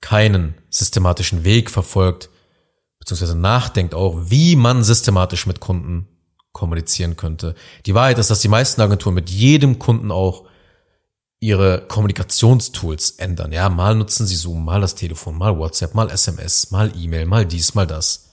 keinen 0.00 0.54
systematischen 0.70 1.44
Weg 1.44 1.70
verfolgt, 1.70 2.30
beziehungsweise 2.98 3.36
nachdenkt 3.36 3.94
auch, 3.94 4.16
wie 4.30 4.56
man 4.56 4.84
systematisch 4.84 5.46
mit 5.46 5.60
Kunden 5.60 6.08
kommunizieren 6.52 7.16
könnte. 7.16 7.54
Die 7.86 7.94
Wahrheit 7.94 8.18
ist, 8.18 8.30
dass 8.30 8.40
die 8.40 8.48
meisten 8.48 8.80
Agenturen 8.80 9.14
mit 9.14 9.30
jedem 9.30 9.78
Kunden 9.78 10.10
auch 10.10 10.44
ihre 11.38 11.86
Kommunikationstools 11.86 13.12
ändern. 13.12 13.52
Ja, 13.52 13.68
mal 13.70 13.94
nutzen 13.94 14.26
sie 14.26 14.36
Zoom, 14.36 14.64
mal 14.64 14.80
das 14.82 14.94
Telefon, 14.94 15.38
mal 15.38 15.58
WhatsApp, 15.58 15.94
mal 15.94 16.10
SMS, 16.10 16.70
mal 16.70 16.92
E-Mail, 16.96 17.26
mal 17.26 17.46
dies, 17.46 17.74
mal 17.74 17.86
das. 17.86 18.30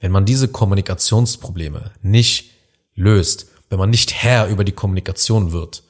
Wenn 0.00 0.12
man 0.12 0.24
diese 0.24 0.48
Kommunikationsprobleme 0.48 1.92
nicht 2.02 2.50
löst, 2.94 3.46
wenn 3.68 3.78
man 3.78 3.90
nicht 3.90 4.14
Herr 4.14 4.48
über 4.48 4.64
die 4.64 4.72
Kommunikation 4.72 5.52
wird, 5.52 5.84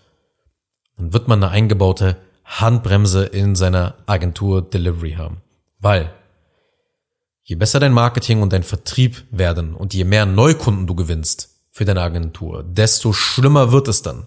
dann 0.97 1.13
wird 1.13 1.29
man 1.29 1.43
eine 1.43 1.53
eingebaute 1.53 2.17
Handbremse 2.49 3.25
in 3.25 3.55
seiner 3.55 3.95
Agentur 4.07 4.63
Delivery 4.63 5.13
haben. 5.13 5.43
Weil 5.79 6.13
je 7.43 7.57
besser 7.57 7.79
dein 7.79 7.93
Marketing 7.93 8.43
und 8.43 8.53
dein 8.53 8.63
Vertrieb 8.63 9.25
werden 9.31 9.75
und 9.75 9.95
je 9.95 10.05
mehr 10.05 10.27
Neukunden 10.27 10.87
du 10.87 10.95
gewinnst 10.95 11.51
für 11.71 11.85
deine 11.85 12.03
Agentur, 12.03 12.65
desto 12.65 13.13
schlimmer 13.13 13.71
wird 13.71 13.87
es 13.89 14.03
dann. 14.03 14.27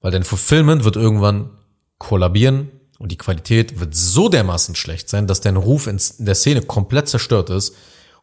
Weil 0.00 0.10
dein 0.10 0.24
Fulfillment 0.24 0.84
wird 0.84 0.96
irgendwann 0.96 1.50
kollabieren 1.98 2.70
und 2.98 3.12
die 3.12 3.16
Qualität 3.16 3.80
wird 3.80 3.94
so 3.94 4.28
dermaßen 4.28 4.74
schlecht 4.74 5.08
sein, 5.08 5.26
dass 5.26 5.40
dein 5.40 5.56
Ruf 5.56 5.86
in 5.86 6.00
der 6.18 6.34
Szene 6.34 6.62
komplett 6.62 7.08
zerstört 7.08 7.50
ist 7.50 7.74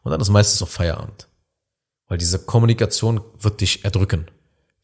und 0.02 0.12
dann 0.12 0.20
ist 0.20 0.28
meistens 0.28 0.62
auch 0.62 0.68
Feierabend. 0.68 1.28
Weil 2.08 2.18
diese 2.18 2.38
Kommunikation 2.38 3.20
wird 3.40 3.60
dich 3.60 3.84
erdrücken. 3.84 4.26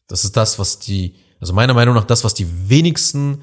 Das 0.07 0.25
ist 0.25 0.35
das, 0.35 0.59
was 0.59 0.79
die, 0.79 1.15
also 1.39 1.53
meiner 1.53 1.73
Meinung 1.73 1.95
nach 1.95 2.03
das, 2.03 2.23
was 2.23 2.33
die 2.33 2.69
wenigsten 2.69 3.41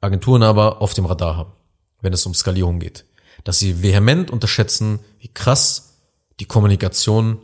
Agenturen 0.00 0.42
aber 0.42 0.80
auf 0.80 0.94
dem 0.94 1.06
Radar 1.06 1.36
haben, 1.36 1.52
wenn 2.00 2.12
es 2.12 2.26
um 2.26 2.34
Skalierung 2.34 2.78
geht. 2.78 3.04
Dass 3.44 3.58
sie 3.58 3.82
vehement 3.82 4.30
unterschätzen, 4.30 5.00
wie 5.18 5.28
krass 5.28 5.98
die 6.40 6.46
Kommunikation 6.46 7.38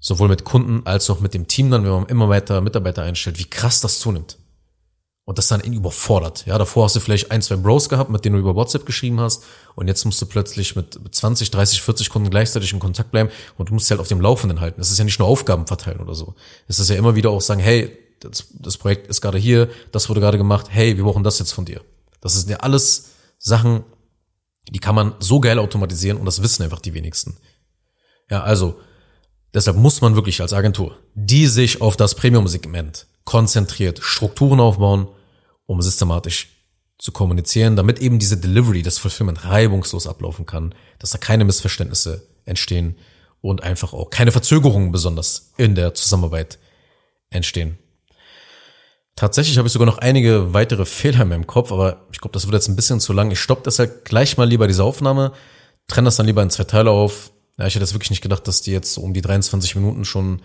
sowohl 0.00 0.28
mit 0.28 0.44
Kunden 0.44 0.86
als 0.86 1.10
auch 1.10 1.20
mit 1.20 1.34
dem 1.34 1.46
Team 1.46 1.70
dann, 1.70 1.84
wenn 1.84 1.90
man 1.90 2.06
immer 2.06 2.28
weiter 2.28 2.60
Mitarbeiter 2.60 3.02
einstellt, 3.02 3.38
wie 3.38 3.44
krass 3.44 3.80
das 3.80 4.00
zunimmt 4.00 4.38
und 5.24 5.38
das 5.38 5.46
dann 5.48 5.62
ihn 5.62 5.74
überfordert. 5.74 6.44
Ja, 6.46 6.58
davor 6.58 6.84
hast 6.84 6.96
du 6.96 7.00
vielleicht 7.00 7.30
ein, 7.30 7.42
zwei 7.42 7.56
Bros 7.56 7.88
gehabt, 7.88 8.10
mit 8.10 8.24
denen 8.24 8.34
du 8.34 8.40
über 8.40 8.56
WhatsApp 8.56 8.86
geschrieben 8.86 9.20
hast 9.20 9.44
und 9.76 9.86
jetzt 9.86 10.04
musst 10.04 10.20
du 10.20 10.26
plötzlich 10.26 10.74
mit 10.74 10.98
20, 11.08 11.50
30, 11.50 11.82
40 11.82 12.08
Kunden 12.08 12.30
gleichzeitig 12.30 12.72
in 12.72 12.80
Kontakt 12.80 13.12
bleiben 13.12 13.30
und 13.56 13.68
du 13.68 13.74
musst 13.74 13.86
sie 13.86 13.92
halt 13.92 14.00
auf 14.00 14.08
dem 14.08 14.20
Laufenden 14.20 14.60
halten. 14.60 14.80
Das 14.80 14.90
ist 14.90 14.98
ja 14.98 15.04
nicht 15.04 15.18
nur 15.20 15.28
Aufgaben 15.28 15.66
verteilen 15.66 16.00
oder 16.00 16.14
so. 16.14 16.34
Es 16.66 16.78
ist 16.78 16.90
ja 16.90 16.96
immer 16.96 17.14
wieder 17.14 17.30
auch 17.30 17.40
sagen, 17.40 17.60
hey, 17.60 17.96
das, 18.20 18.46
das 18.52 18.78
Projekt 18.78 19.08
ist 19.08 19.20
gerade 19.20 19.38
hier, 19.38 19.70
das 19.92 20.08
wurde 20.08 20.20
gerade 20.20 20.38
gemacht, 20.38 20.66
hey, 20.70 20.96
wir 20.96 21.04
brauchen 21.04 21.24
das 21.24 21.38
jetzt 21.38 21.52
von 21.52 21.64
dir. 21.64 21.82
Das 22.20 22.34
sind 22.34 22.50
ja 22.50 22.58
alles 22.58 23.10
Sachen, 23.38 23.84
die 24.68 24.78
kann 24.78 24.94
man 24.94 25.14
so 25.18 25.40
geil 25.40 25.58
automatisieren 25.58 26.18
und 26.18 26.26
das 26.26 26.42
wissen 26.42 26.62
einfach 26.62 26.80
die 26.80 26.94
wenigsten. 26.94 27.36
Ja, 28.30 28.42
also, 28.42 28.78
deshalb 29.54 29.76
muss 29.76 30.00
man 30.00 30.14
wirklich 30.14 30.40
als 30.40 30.52
Agentur, 30.52 30.98
die 31.14 31.46
sich 31.46 31.80
auf 31.80 31.96
das 31.96 32.14
Premium-Segment 32.14 33.06
konzentriert, 33.24 34.00
Strukturen 34.02 34.60
aufbauen, 34.60 35.08
um 35.66 35.82
systematisch 35.82 36.48
zu 36.98 37.12
kommunizieren, 37.12 37.76
damit 37.76 37.98
eben 37.98 38.18
diese 38.18 38.36
Delivery, 38.36 38.82
das 38.82 38.98
Fulfillment 38.98 39.44
reibungslos 39.44 40.06
ablaufen 40.06 40.44
kann, 40.44 40.74
dass 40.98 41.10
da 41.10 41.18
keine 41.18 41.44
Missverständnisse 41.44 42.28
entstehen 42.44 42.96
und 43.40 43.62
einfach 43.62 43.94
auch 43.94 44.10
keine 44.10 44.32
Verzögerungen 44.32 44.92
besonders 44.92 45.52
in 45.56 45.74
der 45.74 45.94
Zusammenarbeit 45.94 46.58
entstehen. 47.30 47.78
Tatsächlich 49.20 49.58
habe 49.58 49.68
ich 49.68 49.72
sogar 49.74 49.84
noch 49.84 49.98
einige 49.98 50.54
weitere 50.54 50.86
Fehler 50.86 51.20
in 51.24 51.28
meinem 51.28 51.46
Kopf, 51.46 51.72
aber 51.72 52.06
ich 52.10 52.22
glaube, 52.22 52.32
das 52.32 52.46
wird 52.46 52.54
jetzt 52.54 52.68
ein 52.68 52.74
bisschen 52.74 53.00
zu 53.00 53.12
lang. 53.12 53.30
Ich 53.30 53.38
stoppe 53.38 53.60
deshalb 53.66 54.06
gleich 54.06 54.38
mal 54.38 54.48
lieber 54.48 54.66
diese 54.66 54.82
Aufnahme, 54.82 55.32
trenne 55.88 56.06
das 56.06 56.16
dann 56.16 56.24
lieber 56.24 56.42
in 56.42 56.48
zwei 56.48 56.64
Teile 56.64 56.90
auf. 56.90 57.30
Ja, 57.58 57.66
ich 57.66 57.74
hätte 57.74 57.84
jetzt 57.84 57.92
wirklich 57.92 58.08
nicht 58.08 58.22
gedacht, 58.22 58.48
dass 58.48 58.62
die 58.62 58.72
jetzt 58.72 58.96
um 58.96 59.12
die 59.12 59.20
23 59.20 59.76
Minuten 59.76 60.06
schon 60.06 60.40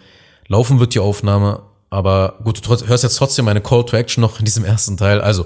laufen 0.50 0.82
wird, 0.82 0.94
die 0.94 1.00
Aufnahme. 1.00 1.64
Aber 1.90 2.38
gut, 2.44 2.66
du 2.66 2.70
hörst 2.86 3.06
jetzt 3.06 3.16
trotzdem 3.16 3.46
meine 3.46 3.62
Call 3.62 3.86
to 3.86 3.96
Action 3.96 4.20
noch 4.20 4.40
in 4.40 4.46
diesem 4.46 4.66
ersten 4.66 4.98
Teil. 4.98 5.22
Also, 5.22 5.46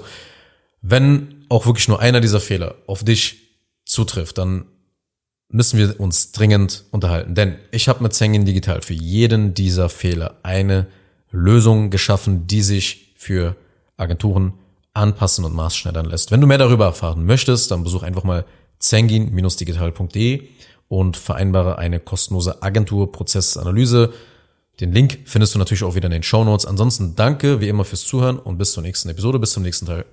wenn 0.82 1.44
auch 1.48 1.66
wirklich 1.66 1.86
nur 1.86 2.00
einer 2.00 2.18
dieser 2.18 2.40
Fehler 2.40 2.78
auf 2.88 3.04
dich 3.04 3.42
zutrifft, 3.84 4.38
dann 4.38 4.64
müssen 5.48 5.78
wir 5.78 6.00
uns 6.00 6.32
dringend 6.32 6.82
unterhalten. 6.90 7.36
Denn 7.36 7.58
ich 7.70 7.88
habe 7.88 8.02
mit 8.02 8.12
Zengin 8.12 8.44
Digital 8.44 8.82
für 8.82 8.94
jeden 8.94 9.54
dieser 9.54 9.88
Fehler 9.88 10.40
eine 10.42 10.88
Lösung 11.30 11.90
geschaffen, 11.90 12.48
die 12.48 12.62
sich 12.62 13.09
für 13.20 13.54
Agenturen 13.98 14.54
anpassen 14.94 15.44
und 15.44 15.54
maßschneidern 15.54 16.06
lässt. 16.06 16.30
Wenn 16.30 16.40
du 16.40 16.46
mehr 16.46 16.56
darüber 16.56 16.86
erfahren 16.86 17.26
möchtest, 17.26 17.70
dann 17.70 17.84
besuch 17.84 18.02
einfach 18.02 18.24
mal 18.24 18.46
zengin-digital.de 18.78 20.48
und 20.88 21.18
vereinbare 21.18 21.76
eine 21.76 22.00
kostenlose 22.00 22.62
Agenturprozessanalyse. 22.62 24.14
Den 24.80 24.92
Link 24.92 25.18
findest 25.26 25.54
du 25.54 25.58
natürlich 25.58 25.84
auch 25.84 25.94
wieder 25.94 26.06
in 26.06 26.12
den 26.12 26.22
Show 26.22 26.44
Notes. 26.44 26.64
Ansonsten 26.64 27.14
danke 27.14 27.60
wie 27.60 27.68
immer 27.68 27.84
fürs 27.84 28.06
Zuhören 28.06 28.38
und 28.38 28.56
bis 28.56 28.72
zur 28.72 28.82
nächsten 28.82 29.10
Episode, 29.10 29.38
bis 29.38 29.52
zum 29.52 29.64
nächsten 29.64 29.84
Teil. 29.84 30.06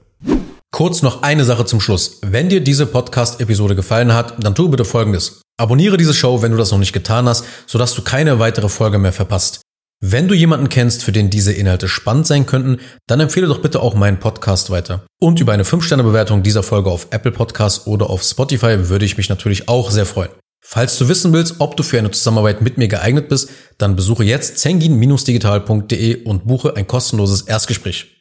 Kurz 0.72 1.02
noch 1.02 1.24
eine 1.24 1.46
Sache 1.46 1.66
zum 1.66 1.80
Schluss. 1.80 2.20
Wenn 2.24 2.50
dir 2.50 2.60
diese 2.60 2.86
Podcast-Episode 2.86 3.78
gefallen 3.78 4.14
hat, 4.14 4.44
dann 4.44 4.54
tu 4.54 4.68
bitte 4.68 4.84
Folgendes. 4.84 5.42
Abonniere 5.56 5.96
diese 5.96 6.14
Show, 6.14 6.42
wenn 6.42 6.52
du 6.52 6.58
das 6.58 6.72
noch 6.72 6.78
nicht 6.78 6.92
getan 6.92 7.30
hast, 7.30 7.46
sodass 7.68 7.94
du 7.94 8.02
keine 8.02 8.38
weitere 8.40 8.68
Folge 8.68 9.00
mehr 9.00 9.14
verpasst. 9.14 9.62
Wenn 10.00 10.28
du 10.28 10.36
jemanden 10.36 10.70
kennst, 10.70 11.04
für 11.04 11.12
den 11.12 11.32
diese 11.32 11.52
Inhalte 11.52 11.88
spannend 11.88 12.28
sein 12.28 12.46
könnten, 12.46 12.78
dann 13.08 13.20
empfehle 13.20 13.48
doch 13.48 13.64
bitte 13.64 13.80
auch 13.80 13.96
meinen 13.96 14.20
Podcast 14.20 14.70
weiter. 14.70 15.08
Und 15.20 15.40
über 15.40 15.54
eine 15.54 15.64
5-Sterne-Bewertung 15.64 16.44
dieser 16.44 16.62
Folge 16.62 16.92
auf 16.92 17.08
Apple 17.10 17.32
Podcasts 17.32 17.88
oder 17.88 18.12
auf 18.12 18.22
Spotify 18.22 18.90
würde 18.90 19.06
ich 19.06 19.18
mich 19.18 19.28
natürlich 19.28 19.68
auch 19.68 19.90
sehr 19.90 20.06
freuen. 20.06 20.30
Falls 20.64 21.00
du 21.00 21.10
wissen 21.10 21.34
willst, 21.34 21.56
ob 21.60 21.78
du 21.78 21.82
für 21.82 21.98
eine 21.98 22.12
Zusammenarbeit 22.12 22.62
mit 22.62 22.78
mir 22.78 22.88
geeignet 22.88 23.28
bist, 23.28 23.50
dann 23.80 23.96
besuche 23.96 24.24
jetzt 24.24 24.60
zengin-digital.de 24.60 26.26
und 26.26 26.46
buche 26.46 26.76
ein 26.76 26.86
kostenloses 26.86 27.42
Erstgespräch. 27.42 28.16